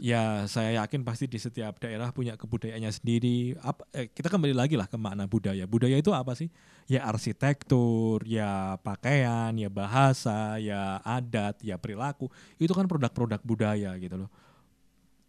ya 0.00 0.48
saya 0.48 0.80
yakin 0.80 1.04
pasti 1.04 1.28
di 1.28 1.36
setiap 1.36 1.76
daerah 1.76 2.08
punya 2.08 2.32
kebudayaannya 2.32 2.88
sendiri. 2.88 3.52
Apa, 3.60 3.84
eh, 3.92 4.08
kita 4.08 4.32
kembali 4.32 4.56
lagi 4.56 4.74
lah 4.74 4.88
ke 4.88 4.96
makna 4.96 5.28
budaya. 5.28 5.68
Budaya 5.68 5.94
itu 6.00 6.10
apa 6.10 6.32
sih? 6.32 6.48
Ya 6.88 7.04
arsitektur, 7.04 8.24
ya 8.24 8.80
pakaian, 8.80 9.52
ya 9.54 9.68
bahasa, 9.68 10.56
ya 10.56 11.04
adat, 11.04 11.60
ya 11.60 11.76
perilaku. 11.76 12.32
Itu 12.56 12.72
kan 12.72 12.88
produk-produk 12.88 13.44
budaya 13.44 13.92
gitu 14.00 14.24
loh. 14.24 14.32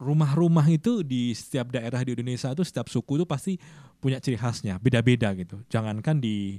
Rumah-rumah 0.01 0.65
itu 0.73 1.05
di 1.05 1.29
setiap 1.37 1.69
daerah 1.69 2.01
di 2.01 2.17
Indonesia 2.17 2.49
itu 2.49 2.65
setiap 2.65 2.89
suku 2.89 3.21
itu 3.21 3.25
pasti 3.29 3.61
punya 4.01 4.17
ciri 4.17 4.33
khasnya, 4.33 4.81
beda-beda 4.81 5.29
gitu. 5.37 5.61
Jangankan 5.69 6.17
di 6.17 6.57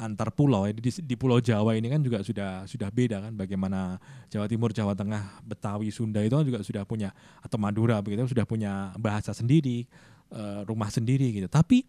antar 0.00 0.32
pulau 0.32 0.64
ya. 0.64 0.72
di, 0.72 0.88
di 0.88 1.14
Pulau 1.14 1.44
Jawa 1.44 1.76
ini 1.76 1.92
kan 1.92 2.00
juga 2.00 2.24
sudah 2.24 2.64
sudah 2.64 2.88
beda 2.88 3.20
kan 3.28 3.32
bagaimana 3.36 4.00
Jawa 4.32 4.48
Timur, 4.48 4.72
Jawa 4.72 4.96
Tengah, 4.96 5.44
Betawi, 5.44 5.92
Sunda 5.92 6.24
itu 6.24 6.32
kan 6.32 6.46
juga 6.48 6.60
sudah 6.64 6.82
punya 6.88 7.12
atau 7.44 7.60
Madura 7.60 8.00
begitu 8.00 8.24
sudah 8.32 8.48
punya 8.48 8.96
bahasa 8.96 9.36
sendiri, 9.36 9.84
uh, 10.32 10.64
rumah 10.64 10.88
sendiri 10.88 11.36
gitu. 11.36 11.52
Tapi 11.52 11.84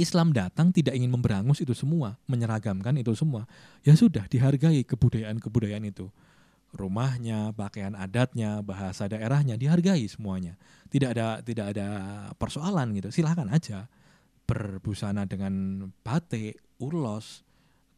Islam 0.00 0.32
datang 0.32 0.72
tidak 0.72 0.96
ingin 0.96 1.12
memberangus 1.12 1.60
itu 1.60 1.76
semua, 1.76 2.16
menyeragamkan 2.24 2.96
itu 2.96 3.12
semua. 3.12 3.44
Ya 3.84 3.92
sudah 3.92 4.24
dihargai 4.24 4.88
kebudayaan-kebudayaan 4.88 5.84
itu. 5.84 6.08
Rumahnya, 6.72 7.52
pakaian 7.52 7.92
adatnya, 7.92 8.64
bahasa 8.64 9.04
daerahnya 9.04 9.60
dihargai 9.60 10.08
semuanya. 10.08 10.56
Tidak 10.88 11.08
ada 11.12 11.44
tidak 11.44 11.76
ada 11.76 11.88
persoalan 12.40 12.96
gitu. 12.96 13.12
Silahkan 13.12 13.44
aja 13.52 13.92
berbusana 14.48 15.28
dengan 15.28 15.84
batik, 16.00 16.56
ulos, 16.80 17.44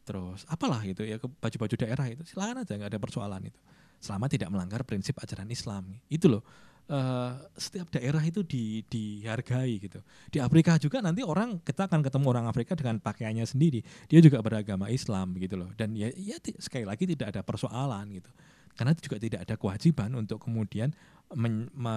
terus 0.03 0.43
apalah 0.51 0.83
gitu 0.83 1.07
ya 1.07 1.15
baju-baju 1.17 1.75
daerah 1.79 2.05
itu. 2.11 2.27
Silakan 2.27 2.67
aja 2.67 2.75
nggak 2.75 2.91
ada 2.91 2.99
persoalan 2.99 3.47
itu. 3.47 3.59
Selama 4.03 4.27
tidak 4.27 4.51
melanggar 4.51 4.83
prinsip 4.83 5.15
ajaran 5.23 5.47
Islam. 5.47 5.95
Itu 6.11 6.27
loh 6.27 6.43
uh, 6.89 7.31
setiap 7.57 7.89
daerah 7.89 8.21
itu 8.21 8.45
di, 8.45 8.83
dihargai 8.85 9.81
gitu. 9.81 9.99
Di 10.29 10.43
Afrika 10.43 10.77
juga 10.77 11.01
nanti 11.01 11.25
orang 11.25 11.63
kita 11.63 11.89
akan 11.89 12.03
ketemu 12.05 12.25
orang 12.27 12.45
Afrika 12.51 12.77
dengan 12.77 13.01
pakaiannya 13.01 13.45
sendiri. 13.47 13.81
Dia 14.11 14.19
juga 14.21 14.43
beragama 14.43 14.91
Islam 14.91 15.33
gitu 15.39 15.57
loh. 15.57 15.71
Dan 15.73 15.97
ya, 15.97 16.11
ya 16.13 16.37
sekali 16.59 16.85
lagi 16.85 17.09
tidak 17.09 17.33
ada 17.33 17.41
persoalan 17.41 18.11
gitu 18.13 18.29
karena 18.75 18.91
juga 18.95 19.17
tidak 19.17 19.47
ada 19.47 19.55
kewajiban 19.55 20.11
untuk 20.15 20.43
kemudian 20.43 20.91
men, 21.33 21.71
me, 21.71 21.95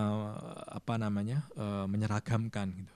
apa 0.70 0.94
namanya 0.96 1.44
uh, 1.58 1.84
menyeragamkan 1.90 2.70
gitu 2.72 2.94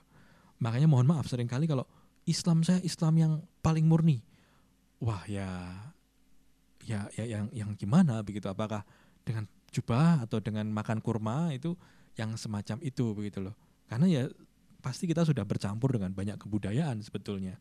makanya 0.63 0.87
mohon 0.87 1.07
maaf 1.07 1.27
sering 1.27 1.51
kali 1.51 1.67
kalau 1.67 1.83
Islam 2.23 2.63
saya 2.63 2.79
Islam 2.83 3.13
yang 3.19 3.33
paling 3.59 3.83
murni. 3.83 4.23
Wah 5.03 5.27
ya 5.27 5.47
ya 6.83 7.07
ya 7.15 7.23
yang 7.27 7.51
yang 7.51 7.75
gimana 7.75 8.23
begitu 8.23 8.47
apakah 8.47 8.87
dengan 9.23 9.47
jubah 9.71 10.23
atau 10.23 10.39
dengan 10.39 10.67
makan 10.71 11.03
kurma 11.03 11.51
itu 11.51 11.75
yang 12.15 12.39
semacam 12.39 12.79
itu 12.79 13.11
begitu 13.11 13.43
loh. 13.43 13.55
Karena 13.91 14.07
ya 14.07 14.23
pasti 14.79 15.07
kita 15.07 15.27
sudah 15.27 15.43
bercampur 15.43 15.95
dengan 15.99 16.15
banyak 16.15 16.39
kebudayaan 16.39 17.03
sebetulnya. 17.03 17.59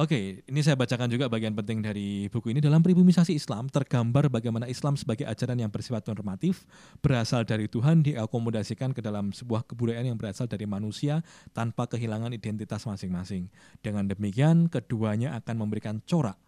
Oke, 0.00 0.40
ini 0.48 0.64
saya 0.64 0.80
bacakan 0.80 1.12
juga 1.12 1.28
bagian 1.28 1.52
penting 1.52 1.84
dari 1.84 2.24
buku 2.32 2.56
ini. 2.56 2.64
Dalam 2.64 2.80
pribumisasi 2.80 3.36
Islam, 3.36 3.68
tergambar 3.68 4.32
bagaimana 4.32 4.64
Islam 4.64 4.96
sebagai 4.96 5.28
ajaran 5.28 5.60
yang 5.60 5.68
bersifat 5.68 6.08
normatif, 6.08 6.64
berasal 7.04 7.44
dari 7.44 7.68
Tuhan, 7.68 8.00
diakomodasikan 8.00 8.96
ke 8.96 9.04
dalam 9.04 9.28
sebuah 9.28 9.68
kebudayaan 9.68 10.08
yang 10.08 10.16
berasal 10.16 10.48
dari 10.48 10.64
manusia 10.64 11.20
tanpa 11.52 11.84
kehilangan 11.84 12.32
identitas 12.32 12.88
masing-masing. 12.88 13.52
Dengan 13.84 14.08
demikian, 14.08 14.72
keduanya 14.72 15.36
akan 15.36 15.68
memberikan 15.68 16.00
corak 16.08 16.40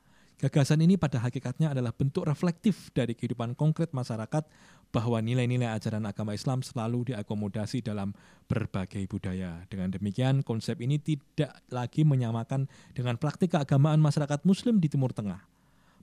Gagasan 0.42 0.82
ini 0.82 0.98
pada 0.98 1.22
hakikatnya 1.22 1.70
adalah 1.70 1.94
bentuk 1.94 2.26
reflektif 2.26 2.90
dari 2.90 3.14
kehidupan 3.14 3.54
konkret 3.54 3.94
masyarakat 3.94 4.42
bahwa 4.90 5.22
nilai-nilai 5.22 5.70
ajaran 5.70 6.02
agama 6.02 6.34
Islam 6.34 6.66
selalu 6.66 7.14
diakomodasi 7.14 7.78
dalam 7.78 8.10
berbagai 8.50 9.06
budaya. 9.06 9.62
Dengan 9.70 9.94
demikian, 9.94 10.42
konsep 10.42 10.82
ini 10.82 10.98
tidak 10.98 11.62
lagi 11.70 12.02
menyamakan 12.02 12.66
dengan 12.90 13.22
praktik 13.22 13.54
keagamaan 13.54 14.02
masyarakat 14.02 14.42
muslim 14.42 14.82
di 14.82 14.90
Timur 14.90 15.14
Tengah. 15.14 15.46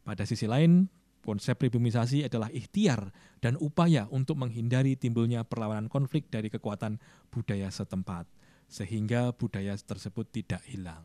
Pada 0.08 0.24
sisi 0.24 0.48
lain, 0.48 0.88
konsep 1.20 1.60
pribumisasi 1.60 2.24
adalah 2.24 2.48
ikhtiar 2.48 3.12
dan 3.44 3.60
upaya 3.60 4.08
untuk 4.08 4.40
menghindari 4.40 4.96
timbulnya 4.96 5.44
perlawanan 5.44 5.92
konflik 5.92 6.32
dari 6.32 6.48
kekuatan 6.48 6.96
budaya 7.28 7.68
setempat, 7.68 8.24
sehingga 8.72 9.36
budaya 9.36 9.76
tersebut 9.76 10.32
tidak 10.32 10.64
hilang. 10.64 11.04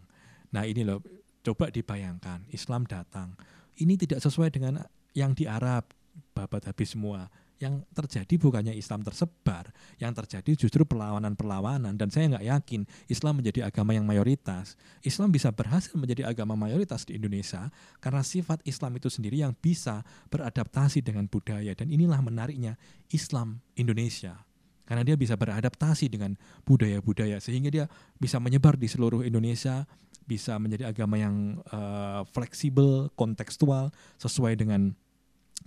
Nah 0.54 0.62
ini 0.70 0.86
loh 0.86 1.02
Coba 1.44 1.68
dibayangkan, 1.68 2.48
Islam 2.56 2.88
datang. 2.88 3.36
Ini 3.76 4.00
tidak 4.00 4.24
sesuai 4.24 4.48
dengan 4.48 4.80
yang 5.12 5.36
di 5.36 5.44
Arab, 5.44 5.84
babat 6.32 6.64
habis 6.64 6.96
semua. 6.96 7.28
Yang 7.60 7.84
terjadi 7.92 8.34
bukannya 8.40 8.72
Islam 8.74 9.04
tersebar, 9.04 9.68
yang 10.00 10.16
terjadi 10.16 10.56
justru 10.56 10.88
perlawanan-perlawanan. 10.88 12.00
Dan 12.00 12.08
saya 12.08 12.32
nggak 12.32 12.48
yakin 12.48 12.80
Islam 13.12 13.44
menjadi 13.44 13.68
agama 13.68 13.92
yang 13.92 14.08
mayoritas. 14.08 14.80
Islam 15.04 15.30
bisa 15.30 15.52
berhasil 15.52 15.92
menjadi 16.00 16.24
agama 16.24 16.56
mayoritas 16.56 17.04
di 17.04 17.20
Indonesia 17.20 17.68
karena 18.00 18.24
sifat 18.24 18.64
Islam 18.64 18.96
itu 18.96 19.12
sendiri 19.12 19.44
yang 19.44 19.52
bisa 19.52 20.00
beradaptasi 20.32 21.04
dengan 21.04 21.28
budaya. 21.28 21.76
Dan 21.76 21.92
inilah 21.92 22.24
menariknya 22.24 22.80
Islam 23.12 23.60
Indonesia 23.76 24.40
karena 24.84 25.00
dia 25.00 25.16
bisa 25.16 25.32
beradaptasi 25.36 26.12
dengan 26.12 26.36
budaya-budaya 26.68 27.40
sehingga 27.40 27.72
dia 27.72 27.84
bisa 28.20 28.36
menyebar 28.36 28.76
di 28.76 28.84
seluruh 28.84 29.24
Indonesia 29.24 29.88
bisa 30.24 30.56
menjadi 30.56 30.90
agama 30.90 31.20
yang 31.20 31.60
uh, 31.70 32.24
fleksibel, 32.32 33.12
kontekstual, 33.14 33.92
sesuai 34.16 34.56
dengan 34.56 34.96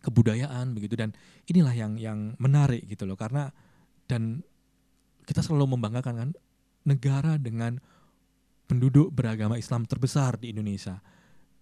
kebudayaan 0.01 0.77
begitu 0.77 0.93
dan 0.93 1.13
inilah 1.49 1.73
yang 1.73 1.93
yang 1.97 2.19
menarik 2.37 2.85
gitu 2.85 3.09
loh 3.09 3.17
karena 3.17 3.49
dan 4.05 4.45
kita 5.27 5.41
selalu 5.43 5.75
membanggakan 5.75 6.15
kan 6.15 6.29
negara 6.87 7.35
dengan 7.35 7.81
penduduk 8.67 9.11
beragama 9.11 9.59
Islam 9.59 9.83
terbesar 9.83 10.39
di 10.39 10.55
Indonesia. 10.55 10.99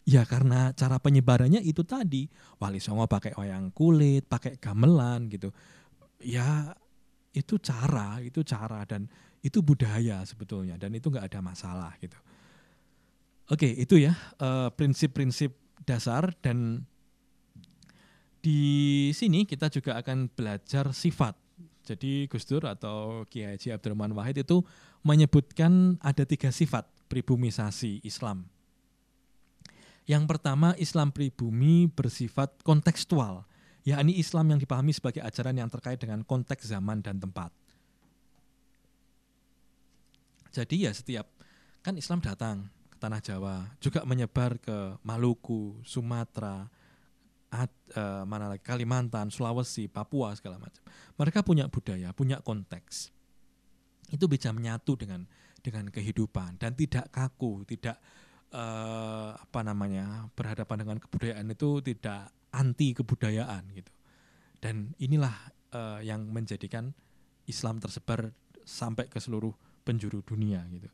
Ya 0.06 0.22
karena 0.22 0.70
cara 0.78 1.02
penyebarannya 1.02 1.66
itu 1.66 1.82
tadi 1.82 2.30
Wali 2.62 2.78
Songo 2.78 3.10
pakai 3.10 3.34
wayang 3.34 3.74
kulit, 3.74 4.30
pakai 4.30 4.62
gamelan 4.62 5.26
gitu. 5.34 5.50
Ya 6.22 6.78
itu 7.34 7.58
cara, 7.58 8.22
itu 8.22 8.46
cara 8.46 8.86
dan 8.86 9.10
itu 9.42 9.66
budaya 9.66 10.22
sebetulnya 10.26 10.78
dan 10.78 10.94
itu 10.94 11.10
nggak 11.10 11.26
ada 11.26 11.42
masalah 11.42 11.94
gitu. 11.98 12.18
Oke, 13.46 13.70
itu 13.70 14.02
ya 14.02 14.18
eh, 14.42 14.70
prinsip-prinsip 14.74 15.54
uh, 15.54 15.84
dasar 15.86 16.34
dan 16.42 16.82
di 18.42 19.10
sini 19.14 19.46
kita 19.46 19.70
juga 19.70 20.02
akan 20.02 20.30
belajar 20.34 20.90
sifat. 20.94 21.38
Jadi 21.86 22.26
Gus 22.26 22.50
Dur 22.50 22.66
atau 22.66 23.22
Kiai 23.30 23.54
Haji 23.54 23.70
Abdurrahman 23.78 24.18
Wahid 24.18 24.42
itu 24.42 24.66
menyebutkan 25.06 26.02
ada 26.02 26.26
tiga 26.26 26.50
sifat 26.50 26.90
pribumisasi 27.06 28.02
Islam. 28.02 28.50
Yang 30.10 30.26
pertama 30.26 30.74
Islam 30.82 31.14
pribumi 31.14 31.86
bersifat 31.90 32.54
kontekstual, 32.66 33.46
yakni 33.86 34.18
Islam 34.18 34.54
yang 34.54 34.60
dipahami 34.62 34.94
sebagai 34.94 35.22
ajaran 35.22 35.58
yang 35.58 35.70
terkait 35.70 36.02
dengan 36.02 36.26
konteks 36.26 36.66
zaman 36.70 37.06
dan 37.06 37.22
tempat. 37.22 37.54
Jadi 40.54 40.90
ya 40.90 40.92
setiap 40.94 41.30
kan 41.86 41.94
Islam 41.98 42.22
datang, 42.22 42.70
tanah 42.98 43.22
Jawa, 43.22 43.56
juga 43.84 44.04
menyebar 44.08 44.58
ke 44.60 44.98
Maluku, 45.06 45.80
Sumatera, 45.86 46.68
Ad, 47.56 47.72
uh, 47.96 48.24
mana 48.28 48.52
lagi 48.52 48.66
Kalimantan, 48.66 49.32
Sulawesi, 49.32 49.88
Papua 49.88 50.36
segala 50.36 50.60
macam. 50.60 50.82
Mereka 51.16 51.46
punya 51.46 51.70
budaya, 51.72 52.12
punya 52.12 52.42
konteks. 52.44 53.14
Itu 54.12 54.28
bisa 54.28 54.52
menyatu 54.52 55.00
dengan 55.00 55.24
dengan 55.64 55.90
kehidupan 55.90 56.62
dan 56.62 56.78
tidak 56.78 57.10
kaku, 57.10 57.64
tidak 57.66 57.98
uh, 58.54 59.34
apa 59.34 59.60
namanya 59.66 60.30
berhadapan 60.36 60.86
dengan 60.86 60.98
kebudayaan 61.02 61.48
itu 61.50 61.82
tidak 61.82 62.30
anti 62.52 62.92
kebudayaan 62.92 63.64
gitu. 63.72 63.94
Dan 64.60 64.94
inilah 65.00 65.34
uh, 65.74 66.00
yang 66.04 66.28
menjadikan 66.28 66.92
Islam 67.48 67.80
tersebar 67.80 68.34
sampai 68.66 69.08
ke 69.08 69.22
seluruh 69.22 69.54
penjuru 69.86 70.26
dunia 70.26 70.66
gitu 70.74 70.90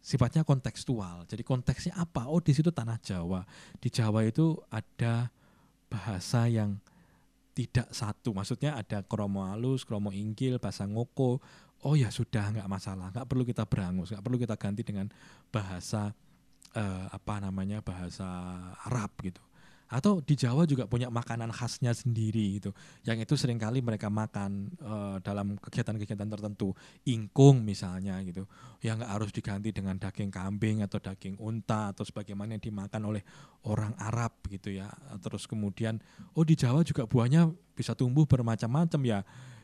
sifatnya 0.00 0.42
kontekstual. 0.42 1.28
Jadi 1.28 1.44
konteksnya 1.44 1.94
apa? 1.96 2.26
Oh, 2.26 2.40
di 2.40 2.56
situ 2.56 2.72
tanah 2.72 2.98
Jawa. 3.00 3.44
Di 3.76 3.92
Jawa 3.92 4.24
itu 4.24 4.56
ada 4.72 5.28
bahasa 5.92 6.48
yang 6.48 6.80
tidak 7.52 7.92
satu. 7.92 8.32
Maksudnya 8.32 8.80
ada 8.80 9.04
kromo 9.04 9.44
halus, 9.44 9.84
kromo 9.84 10.08
inggil, 10.10 10.56
bahasa 10.56 10.88
ngoko. 10.88 11.38
Oh 11.80 11.96
ya 11.96 12.12
sudah 12.12 12.52
nggak 12.52 12.68
masalah, 12.68 13.08
nggak 13.08 13.24
perlu 13.24 13.44
kita 13.44 13.64
berangus, 13.64 14.12
nggak 14.12 14.24
perlu 14.24 14.36
kita 14.36 14.56
ganti 14.60 14.84
dengan 14.84 15.08
bahasa 15.48 16.12
uh, 16.76 17.06
apa 17.08 17.40
namanya 17.40 17.80
bahasa 17.80 18.28
Arab 18.84 19.08
gitu. 19.24 19.40
Atau 19.90 20.22
di 20.22 20.38
Jawa 20.38 20.64
juga 20.70 20.86
punya 20.86 21.10
makanan 21.10 21.50
khasnya 21.50 21.90
sendiri 21.90 22.62
gitu. 22.62 22.70
Yang 23.02 23.26
itu 23.26 23.34
sering 23.34 23.58
kali 23.58 23.82
mereka 23.82 24.06
makan 24.06 24.70
uh, 24.78 25.16
dalam 25.18 25.58
kegiatan-kegiatan 25.58 26.30
tertentu. 26.30 26.70
Ingkung 27.10 27.66
misalnya 27.66 28.22
gitu. 28.22 28.46
Yang 28.80 29.02
nggak 29.02 29.12
harus 29.12 29.30
diganti 29.34 29.74
dengan 29.74 29.98
daging 29.98 30.30
kambing 30.30 30.86
atau 30.86 31.02
daging 31.02 31.42
unta 31.42 31.90
atau 31.90 32.06
sebagaimana 32.06 32.54
yang 32.54 32.62
dimakan 32.62 33.10
oleh 33.10 33.22
orang 33.66 33.92
Arab 33.98 34.38
gitu 34.46 34.70
ya. 34.70 34.86
Terus 35.18 35.50
kemudian 35.50 35.98
oh 36.38 36.46
di 36.46 36.54
Jawa 36.54 36.86
juga 36.86 37.10
buahnya 37.10 37.50
bisa 37.74 37.98
tumbuh 37.98 38.28
bermacam-macam 38.30 39.00
ya 39.02 39.20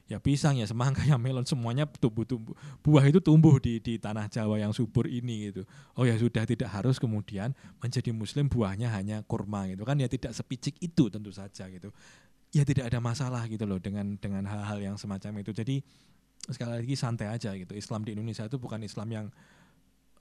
ya 0.06 0.22
pisang 0.22 0.54
ya 0.54 0.66
semangka 0.70 1.02
ya 1.02 1.18
melon 1.18 1.42
semuanya 1.42 1.82
tumbuh 1.98 2.22
tumbuh 2.22 2.54
buah 2.86 3.02
itu 3.10 3.18
tumbuh 3.18 3.58
di 3.58 3.82
di 3.82 3.98
tanah 3.98 4.30
Jawa 4.30 4.62
yang 4.62 4.70
subur 4.70 5.10
ini 5.10 5.50
gitu. 5.50 5.66
Oh 5.98 6.06
ya 6.06 6.14
sudah 6.14 6.46
tidak 6.46 6.70
harus 6.70 7.02
kemudian 7.02 7.50
menjadi 7.82 8.14
muslim 8.14 8.46
buahnya 8.46 8.86
hanya 8.94 9.26
kurma 9.26 9.66
gitu 9.66 9.82
kan. 9.82 9.98
Ya 9.98 10.06
tidak 10.06 10.30
sepicik 10.30 10.78
itu 10.78 11.10
tentu 11.10 11.34
saja 11.34 11.66
gitu. 11.66 11.90
Ya 12.54 12.62
tidak 12.62 12.86
ada 12.86 13.02
masalah 13.02 13.42
gitu 13.50 13.66
loh 13.66 13.82
dengan 13.82 14.14
dengan 14.22 14.46
hal-hal 14.46 14.78
yang 14.78 14.94
semacam 14.94 15.42
itu. 15.42 15.50
Jadi 15.50 15.82
sekali 16.46 16.78
lagi 16.78 16.94
santai 16.94 17.26
aja 17.26 17.50
gitu. 17.58 17.74
Islam 17.74 18.06
di 18.06 18.14
Indonesia 18.14 18.46
itu 18.46 18.62
bukan 18.62 18.78
Islam 18.86 19.10
yang 19.10 19.26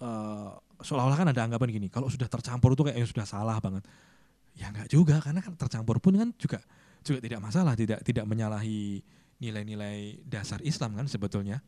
uh, 0.01 0.57
seolah-olah 0.81 1.17
kan 1.21 1.29
ada 1.29 1.45
anggapan 1.45 1.69
gini 1.69 1.87
kalau 1.93 2.09
sudah 2.09 2.25
tercampur 2.25 2.73
itu 2.73 2.81
kayaknya 2.89 3.05
sudah 3.05 3.27
salah 3.29 3.61
banget. 3.61 3.85
Ya 4.57 4.73
enggak 4.73 4.89
juga 4.89 5.21
karena 5.21 5.45
kan 5.45 5.53
tercampur 5.53 6.01
pun 6.01 6.17
kan 6.17 6.33
juga 6.41 6.57
juga 7.05 7.21
tidak 7.21 7.37
masalah 7.37 7.77
tidak 7.77 8.01
tidak 8.01 8.25
menyalahi 8.25 9.05
nilai-nilai 9.39 10.23
dasar 10.23 10.63
Islam 10.63 10.95
kan 10.95 11.07
sebetulnya. 11.07 11.59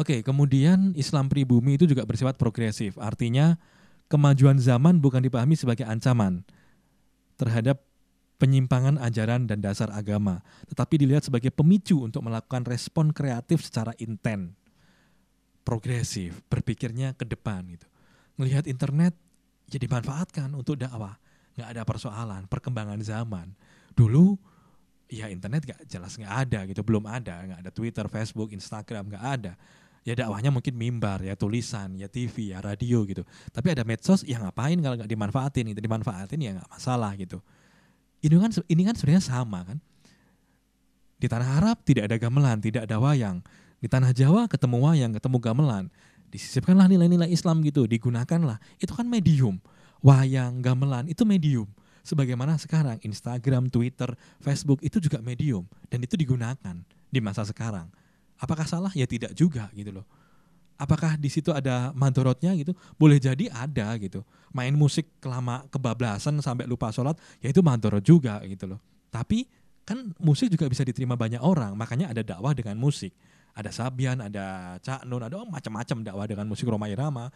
Oke, 0.00 0.24
kemudian 0.24 0.96
Islam 0.96 1.28
pribumi 1.28 1.76
itu 1.76 1.84
juga 1.84 2.08
bersifat 2.08 2.40
progresif. 2.40 2.96
Artinya 2.96 3.60
kemajuan 4.08 4.56
zaman 4.56 5.00
bukan 5.00 5.20
dipahami 5.20 5.52
sebagai 5.52 5.84
ancaman 5.84 6.44
terhadap 7.36 7.84
penyimpangan 8.40 8.98
ajaran 8.98 9.46
dan 9.46 9.62
dasar 9.62 9.92
agama, 9.92 10.42
tetapi 10.66 10.98
dilihat 10.98 11.22
sebagai 11.22 11.52
pemicu 11.54 12.02
untuk 12.02 12.24
melakukan 12.26 12.66
respon 12.66 13.14
kreatif 13.14 13.62
secara 13.62 13.94
intent, 14.02 14.56
progresif, 15.62 16.42
berpikirnya 16.50 17.14
ke 17.14 17.22
depan 17.22 17.62
gitu. 17.70 17.86
Melihat 18.40 18.66
internet 18.66 19.14
jadi 19.70 19.86
ya 19.86 19.92
manfaatkan 19.94 20.52
untuk 20.52 20.76
dakwah, 20.80 21.16
nggak 21.54 21.68
ada 21.68 21.82
persoalan, 21.86 22.42
perkembangan 22.50 23.00
zaman. 23.00 23.54
Dulu 23.94 24.36
ya 25.12 25.28
internet 25.28 25.68
gak 25.68 25.80
jelas 25.84 26.16
nggak 26.16 26.32
ada 26.48 26.64
gitu 26.64 26.80
belum 26.80 27.04
ada 27.04 27.44
nggak 27.44 27.60
ada 27.68 27.70
Twitter 27.70 28.08
Facebook 28.08 28.48
Instagram 28.56 29.12
nggak 29.12 29.24
ada. 29.24 29.52
Ya 30.02 30.18
dakwahnya 30.18 30.50
mungkin 30.50 30.74
mimbar 30.74 31.22
ya 31.22 31.38
tulisan 31.38 31.94
ya 31.94 32.10
TV 32.10 32.56
ya 32.56 32.58
radio 32.58 33.06
gitu. 33.06 33.22
Tapi 33.54 33.70
ada 33.70 33.86
medsos 33.86 34.26
yang 34.26 34.42
ngapain 34.42 34.74
kalau 34.82 34.98
nggak 34.98 35.06
dimanfaatin 35.06 35.70
itu 35.70 35.78
dimanfaatin 35.78 36.40
ya 36.42 36.50
nggak 36.58 36.70
masalah 36.72 37.12
gitu. 37.20 37.38
Ini 38.24 38.34
kan 38.40 38.50
ini 38.66 38.82
kan 38.82 38.94
sebenarnya 38.98 39.22
sama 39.22 39.62
kan? 39.62 39.78
Di 41.22 41.30
tanah 41.30 41.62
Arab 41.62 41.86
tidak 41.86 42.10
ada 42.10 42.16
gamelan 42.18 42.58
tidak 42.58 42.88
ada 42.88 42.98
wayang. 42.98 43.44
Di 43.78 43.86
tanah 43.86 44.10
Jawa 44.10 44.50
ketemu 44.50 44.76
wayang 44.82 45.12
ketemu 45.14 45.38
gamelan. 45.38 45.84
Disisipkanlah 46.32 46.88
nilai-nilai 46.88 47.30
Islam 47.30 47.62
gitu 47.62 47.86
digunakanlah. 47.86 48.58
Itu 48.82 48.96
kan 48.96 49.06
medium. 49.06 49.62
Wayang 50.02 50.64
gamelan 50.66 51.06
itu 51.06 51.22
medium 51.22 51.70
sebagaimana 52.02 52.58
sekarang 52.58 52.98
Instagram, 53.02 53.70
Twitter, 53.70 54.12
Facebook 54.42 54.82
itu 54.82 54.98
juga 54.98 55.22
medium 55.22 55.64
dan 55.88 56.02
itu 56.02 56.18
digunakan 56.18 56.76
di 57.08 57.18
masa 57.22 57.46
sekarang. 57.46 57.88
Apakah 58.42 58.66
salah? 58.66 58.90
Ya 58.92 59.06
tidak 59.06 59.32
juga 59.38 59.70
gitu 59.72 59.94
loh. 59.94 60.06
Apakah 60.74 61.14
di 61.14 61.30
situ 61.30 61.54
ada 61.54 61.94
madorotnya 61.94 62.50
gitu? 62.58 62.74
Boleh 62.98 63.22
jadi 63.22 63.46
ada 63.54 63.94
gitu. 64.02 64.26
Main 64.50 64.74
musik 64.74 65.06
kelama 65.22 65.62
kebablasan 65.70 66.42
sampai 66.42 66.66
lupa 66.66 66.90
sholat, 66.90 67.14
ya 67.38 67.54
itu 67.54 67.62
madorot 67.62 68.02
juga 68.02 68.42
gitu 68.42 68.66
loh. 68.74 68.82
Tapi 69.14 69.46
kan 69.86 70.10
musik 70.18 70.50
juga 70.50 70.66
bisa 70.66 70.82
diterima 70.82 71.14
banyak 71.14 71.38
orang, 71.38 71.78
makanya 71.78 72.10
ada 72.10 72.26
dakwah 72.26 72.50
dengan 72.50 72.74
musik. 72.82 73.14
Ada 73.52 73.70
Sabian, 73.72 74.16
ada 74.24 74.76
Cak 74.80 75.04
Nun, 75.04 75.20
ada 75.20 75.44
macam-macam 75.44 75.96
dakwah 76.00 76.24
dengan 76.24 76.48
musik 76.48 76.64
Roma 76.64 76.88
Irama, 76.88 77.28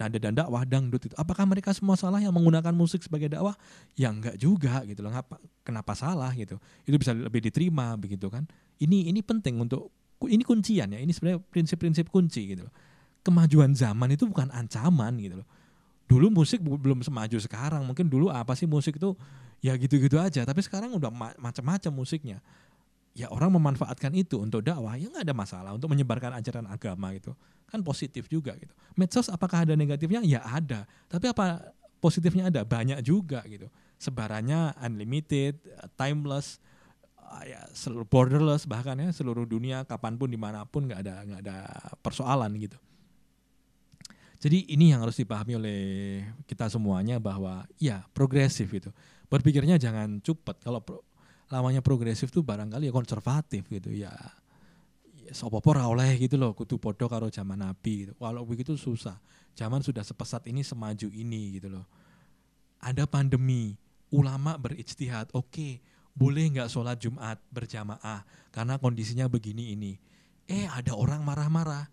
nada 0.00 0.16
dan 0.16 0.32
dakwah 0.32 0.64
dangdut 0.64 1.12
itu. 1.12 1.14
Apakah 1.14 1.44
mereka 1.44 1.70
semua 1.76 1.94
salah 1.94 2.18
yang 2.18 2.32
menggunakan 2.32 2.72
musik 2.72 3.04
sebagai 3.04 3.28
dakwah? 3.28 3.52
Ya 3.94 4.08
enggak 4.08 4.40
juga 4.40 4.80
gitu 4.88 5.04
loh. 5.04 5.12
Ngapa, 5.12 5.36
kenapa 5.62 5.92
salah 5.92 6.32
gitu? 6.32 6.56
Itu 6.88 6.96
bisa 6.96 7.12
lebih 7.12 7.44
diterima 7.44 7.94
begitu 8.00 8.32
kan? 8.32 8.48
Ini 8.80 9.12
ini 9.12 9.20
penting 9.20 9.60
untuk 9.60 9.92
ini 10.26 10.40
kuncian 10.42 10.90
ya. 10.90 10.98
Ini 10.98 11.12
sebenarnya 11.12 11.44
prinsip-prinsip 11.52 12.08
kunci 12.08 12.56
gitu 12.56 12.64
loh. 12.66 12.74
Kemajuan 13.20 13.76
zaman 13.76 14.16
itu 14.16 14.24
bukan 14.24 14.48
ancaman 14.50 15.20
gitu 15.20 15.44
loh. 15.44 15.48
Dulu 16.08 16.32
musik 16.32 16.64
belum 16.64 17.04
semaju 17.04 17.36
sekarang. 17.38 17.86
Mungkin 17.86 18.10
dulu 18.10 18.32
apa 18.32 18.56
sih 18.56 18.66
musik 18.66 18.96
itu? 18.96 19.14
Ya 19.60 19.76
gitu-gitu 19.76 20.16
aja. 20.16 20.42
Tapi 20.42 20.64
sekarang 20.64 20.96
udah 20.96 21.12
macam-macam 21.38 21.92
musiknya 21.92 22.40
ya 23.14 23.26
orang 23.30 23.50
memanfaatkan 23.58 24.14
itu 24.14 24.38
untuk 24.38 24.62
dakwah 24.62 24.94
ya 24.94 25.10
nggak 25.10 25.26
ada 25.26 25.34
masalah 25.34 25.70
untuk 25.74 25.90
menyebarkan 25.90 26.36
ajaran 26.38 26.66
agama 26.70 27.10
gitu. 27.14 27.34
Kan 27.66 27.82
positif 27.86 28.26
juga 28.26 28.54
gitu. 28.58 28.74
Medsos 28.98 29.30
apakah 29.30 29.66
ada 29.66 29.74
negatifnya? 29.74 30.22
Ya 30.22 30.42
ada. 30.42 30.86
Tapi 31.06 31.30
apa 31.30 31.74
positifnya 32.02 32.50
ada? 32.50 32.62
Banyak 32.66 33.02
juga 33.02 33.42
gitu. 33.46 33.70
Sebarannya 34.00 34.74
unlimited 34.80 35.60
timeless 35.94 36.58
ya 37.46 37.62
seluruh 37.70 38.06
borderless 38.10 38.66
bahkan 38.66 38.98
ya 38.98 39.14
seluruh 39.14 39.46
dunia 39.46 39.86
kapan 39.86 40.18
pun 40.18 40.26
di 40.26 40.34
mana 40.34 40.66
pun 40.66 40.90
nggak 40.90 41.00
ada 41.06 41.14
nggak 41.22 41.40
ada 41.46 41.58
persoalan 42.02 42.50
gitu. 42.58 42.78
Jadi 44.40 44.72
ini 44.72 44.90
yang 44.90 45.04
harus 45.04 45.20
dipahami 45.20 45.52
oleh 45.60 45.80
kita 46.48 46.72
semuanya 46.72 47.20
bahwa 47.20 47.68
ya 47.76 48.08
progresif 48.16 48.72
itu 48.72 48.88
berpikirnya 49.28 49.76
jangan 49.76 50.18
cepet 50.24 50.64
kalau 50.64 50.80
lamanya 51.50 51.82
progresif 51.82 52.30
tuh 52.30 52.46
barangkali 52.46 52.86
ya 52.86 52.94
konservatif 52.94 53.66
gitu 53.66 53.90
ya. 53.90 54.14
Ya 55.18 55.34
sopo 55.34 55.58
oleh 55.62 56.16
gitu 56.18 56.38
loh 56.38 56.54
kutu 56.54 56.78
podo 56.78 57.10
karo 57.10 57.30
zaman 57.30 57.58
nabi 57.58 58.06
gitu. 58.06 58.14
walau 58.22 58.46
begitu 58.46 58.78
susah. 58.78 59.18
Zaman 59.58 59.82
sudah 59.82 60.06
sepesat 60.06 60.46
ini 60.46 60.62
semaju 60.62 61.10
ini 61.10 61.58
gitu 61.58 61.68
loh. 61.74 61.86
Ada 62.80 63.04
pandemi 63.04 63.76
ulama 64.14 64.56
berijtihad 64.56 65.34
oke 65.36 65.50
okay, 65.50 65.72
boleh 66.14 66.48
nggak 66.54 66.70
sholat 66.70 66.96
jumat 66.98 67.36
berjamaah 67.50 68.24
karena 68.54 68.78
kondisinya 68.78 69.26
begini 69.26 69.74
ini? 69.74 69.98
Eh 70.46 70.70
ada 70.70 70.94
orang 70.94 71.22
marah-marah. 71.26 71.86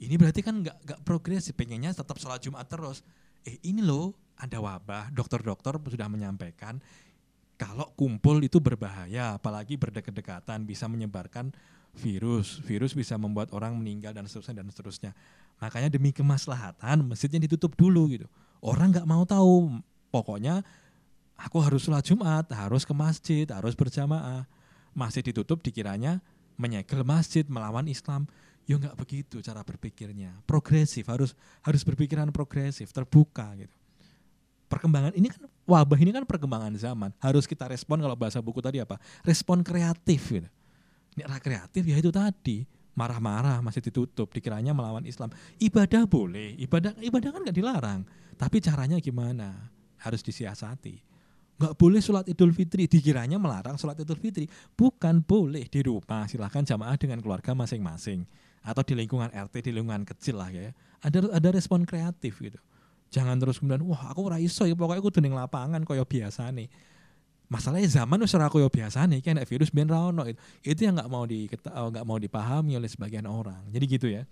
Ini 0.00 0.16
berarti 0.16 0.40
kan 0.40 0.64
nggak 0.64 0.76
nggak 0.88 1.00
progresif 1.04 1.52
pengennya 1.52 1.92
tetap 1.92 2.16
sholat 2.16 2.40
jumat 2.40 2.64
terus. 2.64 3.04
Eh 3.44 3.60
ini 3.64 3.84
loh 3.84 4.16
ada 4.40 4.56
wabah 4.56 5.12
dokter-dokter 5.12 5.76
sudah 5.84 6.08
menyampaikan 6.08 6.80
kalau 7.60 7.92
kumpul 7.92 8.40
itu 8.40 8.56
berbahaya, 8.56 9.36
apalagi 9.36 9.76
berdekat-dekatan 9.76 10.64
bisa 10.64 10.88
menyebarkan 10.88 11.52
virus. 11.92 12.56
Virus 12.64 12.96
bisa 12.96 13.20
membuat 13.20 13.52
orang 13.52 13.76
meninggal 13.76 14.16
dan 14.16 14.24
seterusnya 14.24 14.64
dan 14.64 14.66
seterusnya. 14.72 15.12
Makanya 15.60 15.92
demi 15.92 16.08
kemaslahatan 16.08 17.04
masjidnya 17.04 17.44
ditutup 17.44 17.76
dulu 17.76 18.08
gitu. 18.16 18.24
Orang 18.64 18.96
nggak 18.96 19.04
mau 19.04 19.28
tahu. 19.28 19.76
Pokoknya 20.08 20.64
aku 21.36 21.60
harus 21.60 21.84
sholat 21.84 22.00
Jumat, 22.00 22.48
harus 22.48 22.88
ke 22.88 22.96
masjid, 22.96 23.44
harus 23.52 23.76
berjamaah. 23.76 24.48
Masjid 24.96 25.20
ditutup 25.20 25.60
dikiranya 25.60 26.24
menyegel 26.56 27.04
masjid 27.04 27.44
melawan 27.44 27.84
Islam. 27.92 28.24
Ya 28.64 28.80
nggak 28.80 28.96
begitu 28.96 29.44
cara 29.44 29.60
berpikirnya. 29.60 30.32
Progresif 30.48 31.12
harus 31.12 31.36
harus 31.60 31.84
berpikiran 31.84 32.32
progresif, 32.32 32.88
terbuka 32.88 33.52
gitu 33.60 33.76
perkembangan 34.70 35.12
ini 35.18 35.26
kan 35.26 35.49
wabah 35.70 35.98
ini 36.02 36.10
kan 36.10 36.26
perkembangan 36.26 36.74
zaman. 36.74 37.14
Harus 37.22 37.46
kita 37.46 37.70
respon 37.70 38.02
kalau 38.02 38.18
bahasa 38.18 38.42
buku 38.42 38.58
tadi 38.58 38.82
apa? 38.82 38.98
Respon 39.22 39.62
kreatif 39.62 40.34
gitu. 40.34 40.48
Ini 41.14 41.22
kreatif 41.38 41.82
ya 41.86 41.96
itu 41.98 42.10
tadi 42.10 42.66
marah-marah 42.98 43.62
masih 43.62 43.78
ditutup 43.78 44.34
dikiranya 44.34 44.74
melawan 44.74 45.06
Islam. 45.06 45.30
Ibadah 45.62 46.10
boleh, 46.10 46.58
ibadah 46.58 46.98
ibadah 46.98 47.30
kan 47.30 47.40
nggak 47.46 47.56
dilarang. 47.56 48.00
Tapi 48.34 48.56
caranya 48.58 48.98
gimana? 48.98 49.70
Harus 50.02 50.26
disiasati. 50.26 50.98
Nggak 51.60 51.76
boleh 51.76 52.00
sholat 52.00 52.24
idul 52.26 52.56
fitri, 52.56 52.88
dikiranya 52.88 53.36
melarang 53.36 53.76
sholat 53.78 54.00
idul 54.00 54.18
fitri. 54.18 54.48
Bukan 54.74 55.22
boleh 55.22 55.68
di 55.68 55.80
rumah, 55.84 56.24
silahkan 56.26 56.64
jamaah 56.64 56.96
dengan 56.96 57.20
keluarga 57.20 57.52
masing-masing. 57.52 58.24
Atau 58.64 58.82
di 58.84 58.96
lingkungan 58.96 59.28
RT, 59.28 59.70
di 59.70 59.72
lingkungan 59.76 60.08
kecil 60.08 60.40
lah 60.40 60.48
ya. 60.52 60.72
Ada 61.04 61.32
ada 61.32 61.48
respon 61.52 61.84
kreatif 61.84 62.40
gitu 62.40 62.60
jangan 63.10 63.36
terus 63.42 63.58
kemudian 63.58 63.82
wah 63.84 64.14
aku 64.14 64.30
ora 64.30 64.38
iso 64.38 64.64
ya 64.64 64.78
pokoknya 64.78 65.02
aku 65.02 65.10
tuning 65.10 65.34
lapangan 65.34 65.82
kaya 65.82 66.06
biasa 66.06 66.48
nih 66.54 66.70
masalahnya 67.50 67.90
zaman 67.90 68.22
wis 68.22 68.32
ora 68.38 68.46
kaya 68.46 68.70
biasa 68.70 69.10
nih 69.10 69.20
kan 69.20 69.36
virus 69.42 69.74
ben 69.74 69.90
ra 69.90 70.14
ono 70.14 70.22
itu. 70.30 70.38
itu 70.62 70.80
yang 70.86 70.94
nggak 70.94 71.10
mau 71.10 71.26
di 71.26 71.50
nggak 71.50 72.04
mau 72.06 72.16
dipahami 72.16 72.78
oleh 72.78 72.86
sebagian 72.86 73.26
orang 73.26 73.66
jadi 73.74 73.84
gitu 73.90 74.08
ya 74.08 74.22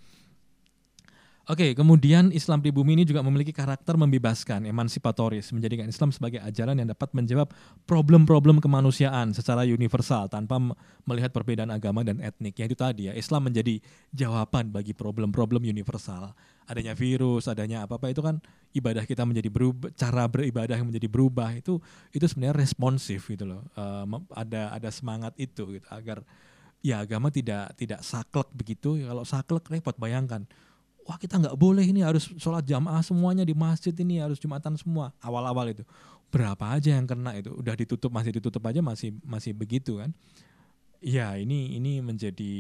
Oke, 1.49 1.73
kemudian 1.73 2.29
Islam 2.29 2.61
di 2.61 2.69
bumi 2.69 2.93
ini 2.93 3.09
juga 3.09 3.25
memiliki 3.25 3.57
karakter 3.57 3.97
membebaskan, 3.97 4.69
emansipatoris, 4.69 5.49
menjadikan 5.49 5.89
Islam 5.89 6.13
sebagai 6.13 6.45
ajaran 6.45 6.77
yang 6.77 6.93
dapat 6.93 7.09
menjawab 7.17 7.49
problem-problem 7.89 8.61
kemanusiaan 8.61 9.33
secara 9.33 9.65
universal 9.65 10.29
tanpa 10.29 10.61
melihat 11.09 11.33
perbedaan 11.33 11.73
agama 11.73 12.05
dan 12.05 12.21
etnik. 12.21 12.53
Ya 12.61 12.69
itu 12.69 12.77
tadi 12.77 13.09
ya, 13.09 13.17
Islam 13.17 13.49
menjadi 13.49 13.81
jawaban 14.13 14.69
bagi 14.69 14.93
problem-problem 14.93 15.65
universal 15.65 16.37
adanya 16.69 16.93
virus, 16.93 17.49
adanya 17.49 17.89
apa-apa 17.89 18.13
itu 18.13 18.21
kan 18.21 18.39
ibadah 18.77 19.09
kita 19.09 19.25
menjadi 19.25 19.49
berubah, 19.49 19.89
cara 19.97 20.29
beribadah 20.29 20.77
yang 20.77 20.93
menjadi 20.93 21.09
berubah 21.09 21.57
itu 21.57 21.81
itu 22.13 22.25
sebenarnya 22.29 22.61
responsif 22.61 23.25
gitu 23.33 23.49
loh. 23.49 23.65
Uh, 23.73 24.05
ada 24.37 24.77
ada 24.77 24.93
semangat 24.93 25.33
itu 25.41 25.81
gitu 25.81 25.87
agar 25.89 26.21
ya 26.85 27.01
agama 27.01 27.33
tidak 27.33 27.73
tidak 27.81 28.05
saklek 28.05 28.53
begitu. 28.53 29.01
Kalau 29.01 29.25
saklek 29.25 29.65
repot 29.73 29.97
bayangkan. 29.97 30.45
Wah 31.09 31.17
kita 31.17 31.41
nggak 31.41 31.57
boleh 31.57 31.89
ini 31.89 32.05
harus 32.05 32.29
sholat 32.37 32.69
jamaah 32.69 33.01
semuanya 33.01 33.41
di 33.41 33.57
masjid 33.57 33.97
ini 33.97 34.21
harus 34.21 34.37
jumatan 34.37 34.77
semua 34.77 35.09
awal-awal 35.25 35.73
itu 35.73 35.81
berapa 36.29 36.77
aja 36.77 36.93
yang 36.93 37.09
kena 37.09 37.33
itu 37.41 37.49
udah 37.57 37.73
ditutup 37.73 38.13
masih 38.13 38.37
ditutup 38.37 38.61
aja 38.69 38.85
masih 38.85 39.17
masih 39.25 39.57
begitu 39.57 39.97
kan 39.97 40.13
Ya, 40.99 41.39
ini 41.39 41.79
ini 41.79 42.03
menjadi 42.03 42.55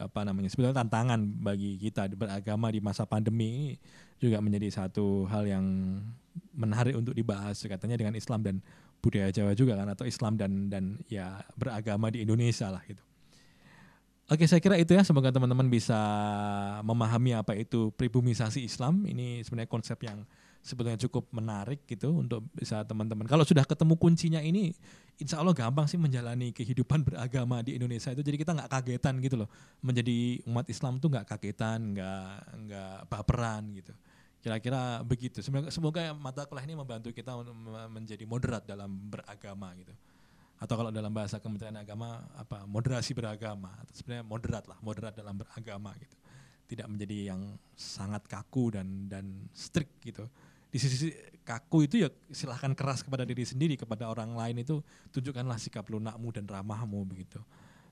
apa 0.00 0.24
namanya 0.24 0.48
sebetulnya 0.48 0.80
tantangan 0.80 1.28
bagi 1.44 1.76
kita 1.76 2.08
beragama 2.16 2.72
di 2.72 2.80
masa 2.80 3.04
pandemi 3.04 3.52
ini 3.52 3.68
juga 4.16 4.40
menjadi 4.40 4.72
satu 4.72 5.28
hal 5.28 5.44
yang 5.44 5.66
menarik 6.56 6.96
untuk 6.96 7.12
dibahas 7.12 7.60
katanya 7.60 8.00
dengan 8.00 8.16
Islam 8.16 8.40
dan 8.40 8.64
budaya 9.04 9.28
Jawa 9.28 9.52
juga 9.52 9.76
kan 9.76 9.92
atau 9.92 10.08
Islam 10.08 10.40
dan 10.40 10.72
dan 10.72 11.04
ya 11.12 11.44
beragama 11.60 12.08
di 12.08 12.24
Indonesia 12.24 12.72
lah 12.72 12.80
gitu. 12.88 13.04
Oke, 14.32 14.48
saya 14.48 14.64
kira 14.64 14.80
itu 14.80 14.96
ya. 14.96 15.04
Semoga 15.04 15.28
teman-teman 15.28 15.68
bisa 15.68 15.98
memahami 16.80 17.36
apa 17.36 17.52
itu 17.52 17.92
pribumisasi 17.92 18.64
Islam. 18.64 19.04
Ini 19.04 19.44
sebenarnya 19.44 19.68
konsep 19.68 20.00
yang 20.00 20.24
sebetulnya 20.62 20.94
cukup 21.10 21.26
menarik 21.34 21.82
gitu 21.90 22.14
untuk 22.14 22.46
bisa 22.54 22.86
teman-teman. 22.86 23.26
Kalau 23.26 23.42
sudah 23.42 23.66
ketemu 23.66 23.98
kuncinya 23.98 24.38
ini, 24.38 24.70
insya 25.18 25.42
Allah 25.42 25.52
gampang 25.58 25.90
sih 25.90 25.98
menjalani 25.98 26.54
kehidupan 26.54 27.02
beragama 27.10 27.66
di 27.66 27.74
Indonesia 27.74 28.14
itu. 28.14 28.22
Jadi 28.22 28.36
kita 28.38 28.54
nggak 28.54 28.70
kagetan 28.70 29.18
gitu 29.18 29.42
loh. 29.42 29.50
Menjadi 29.82 30.38
umat 30.46 30.70
Islam 30.70 31.02
tuh 31.02 31.10
nggak 31.10 31.26
kagetan, 31.34 31.98
nggak 31.98 32.30
nggak 32.70 32.96
baperan 33.10 33.74
gitu. 33.74 33.92
Kira-kira 34.42 35.02
begitu. 35.02 35.42
Semoga, 35.42 35.68
semoga 35.74 36.14
mata 36.14 36.46
kuliah 36.46 36.66
ini 36.66 36.78
membantu 36.78 37.10
kita 37.10 37.34
menjadi 37.90 38.22
moderat 38.22 38.62
dalam 38.62 38.90
beragama 39.10 39.74
gitu. 39.74 39.94
Atau 40.62 40.78
kalau 40.78 40.94
dalam 40.94 41.10
bahasa 41.10 41.42
Kementerian 41.42 41.74
Agama 41.74 42.22
apa 42.38 42.62
moderasi 42.70 43.18
beragama. 43.18 43.74
Sebenarnya 43.90 44.22
moderat 44.22 44.64
lah, 44.70 44.78
moderat 44.78 45.18
dalam 45.18 45.34
beragama 45.42 45.90
gitu. 45.98 46.14
Tidak 46.70 46.86
menjadi 46.86 47.34
yang 47.34 47.58
sangat 47.74 48.30
kaku 48.30 48.78
dan 48.78 49.10
dan 49.10 49.50
strict 49.50 49.98
gitu 50.06 50.30
di 50.72 50.78
sisi 50.80 51.12
kaku 51.44 51.84
itu 51.84 52.00
ya 52.00 52.08
silahkan 52.32 52.72
keras 52.72 53.04
kepada 53.04 53.28
diri 53.28 53.44
sendiri 53.44 53.76
kepada 53.76 54.08
orang 54.08 54.32
lain 54.32 54.64
itu 54.64 54.80
tunjukkanlah 55.12 55.60
sikap 55.60 55.84
lunakmu 55.92 56.32
dan 56.32 56.48
ramahmu 56.48 57.04
begitu. 57.04 57.36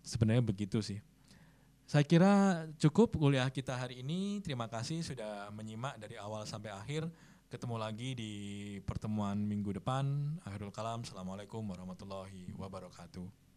Sebenarnya 0.00 0.40
begitu 0.40 0.80
sih. 0.80 0.96
Saya 1.84 2.06
kira 2.08 2.64
cukup 2.80 3.20
kuliah 3.20 3.50
kita 3.52 3.76
hari 3.76 4.00
ini. 4.00 4.40
Terima 4.40 4.64
kasih 4.64 5.04
sudah 5.04 5.52
menyimak 5.52 6.00
dari 6.00 6.16
awal 6.16 6.48
sampai 6.48 6.72
akhir. 6.72 7.04
Ketemu 7.50 7.76
lagi 7.76 8.16
di 8.16 8.32
pertemuan 8.86 9.36
minggu 9.36 9.76
depan. 9.76 10.38
Akhirul 10.46 10.72
kalam. 10.72 11.04
Assalamualaikum 11.04 11.60
warahmatullahi 11.66 12.54
wabarakatuh 12.56 13.49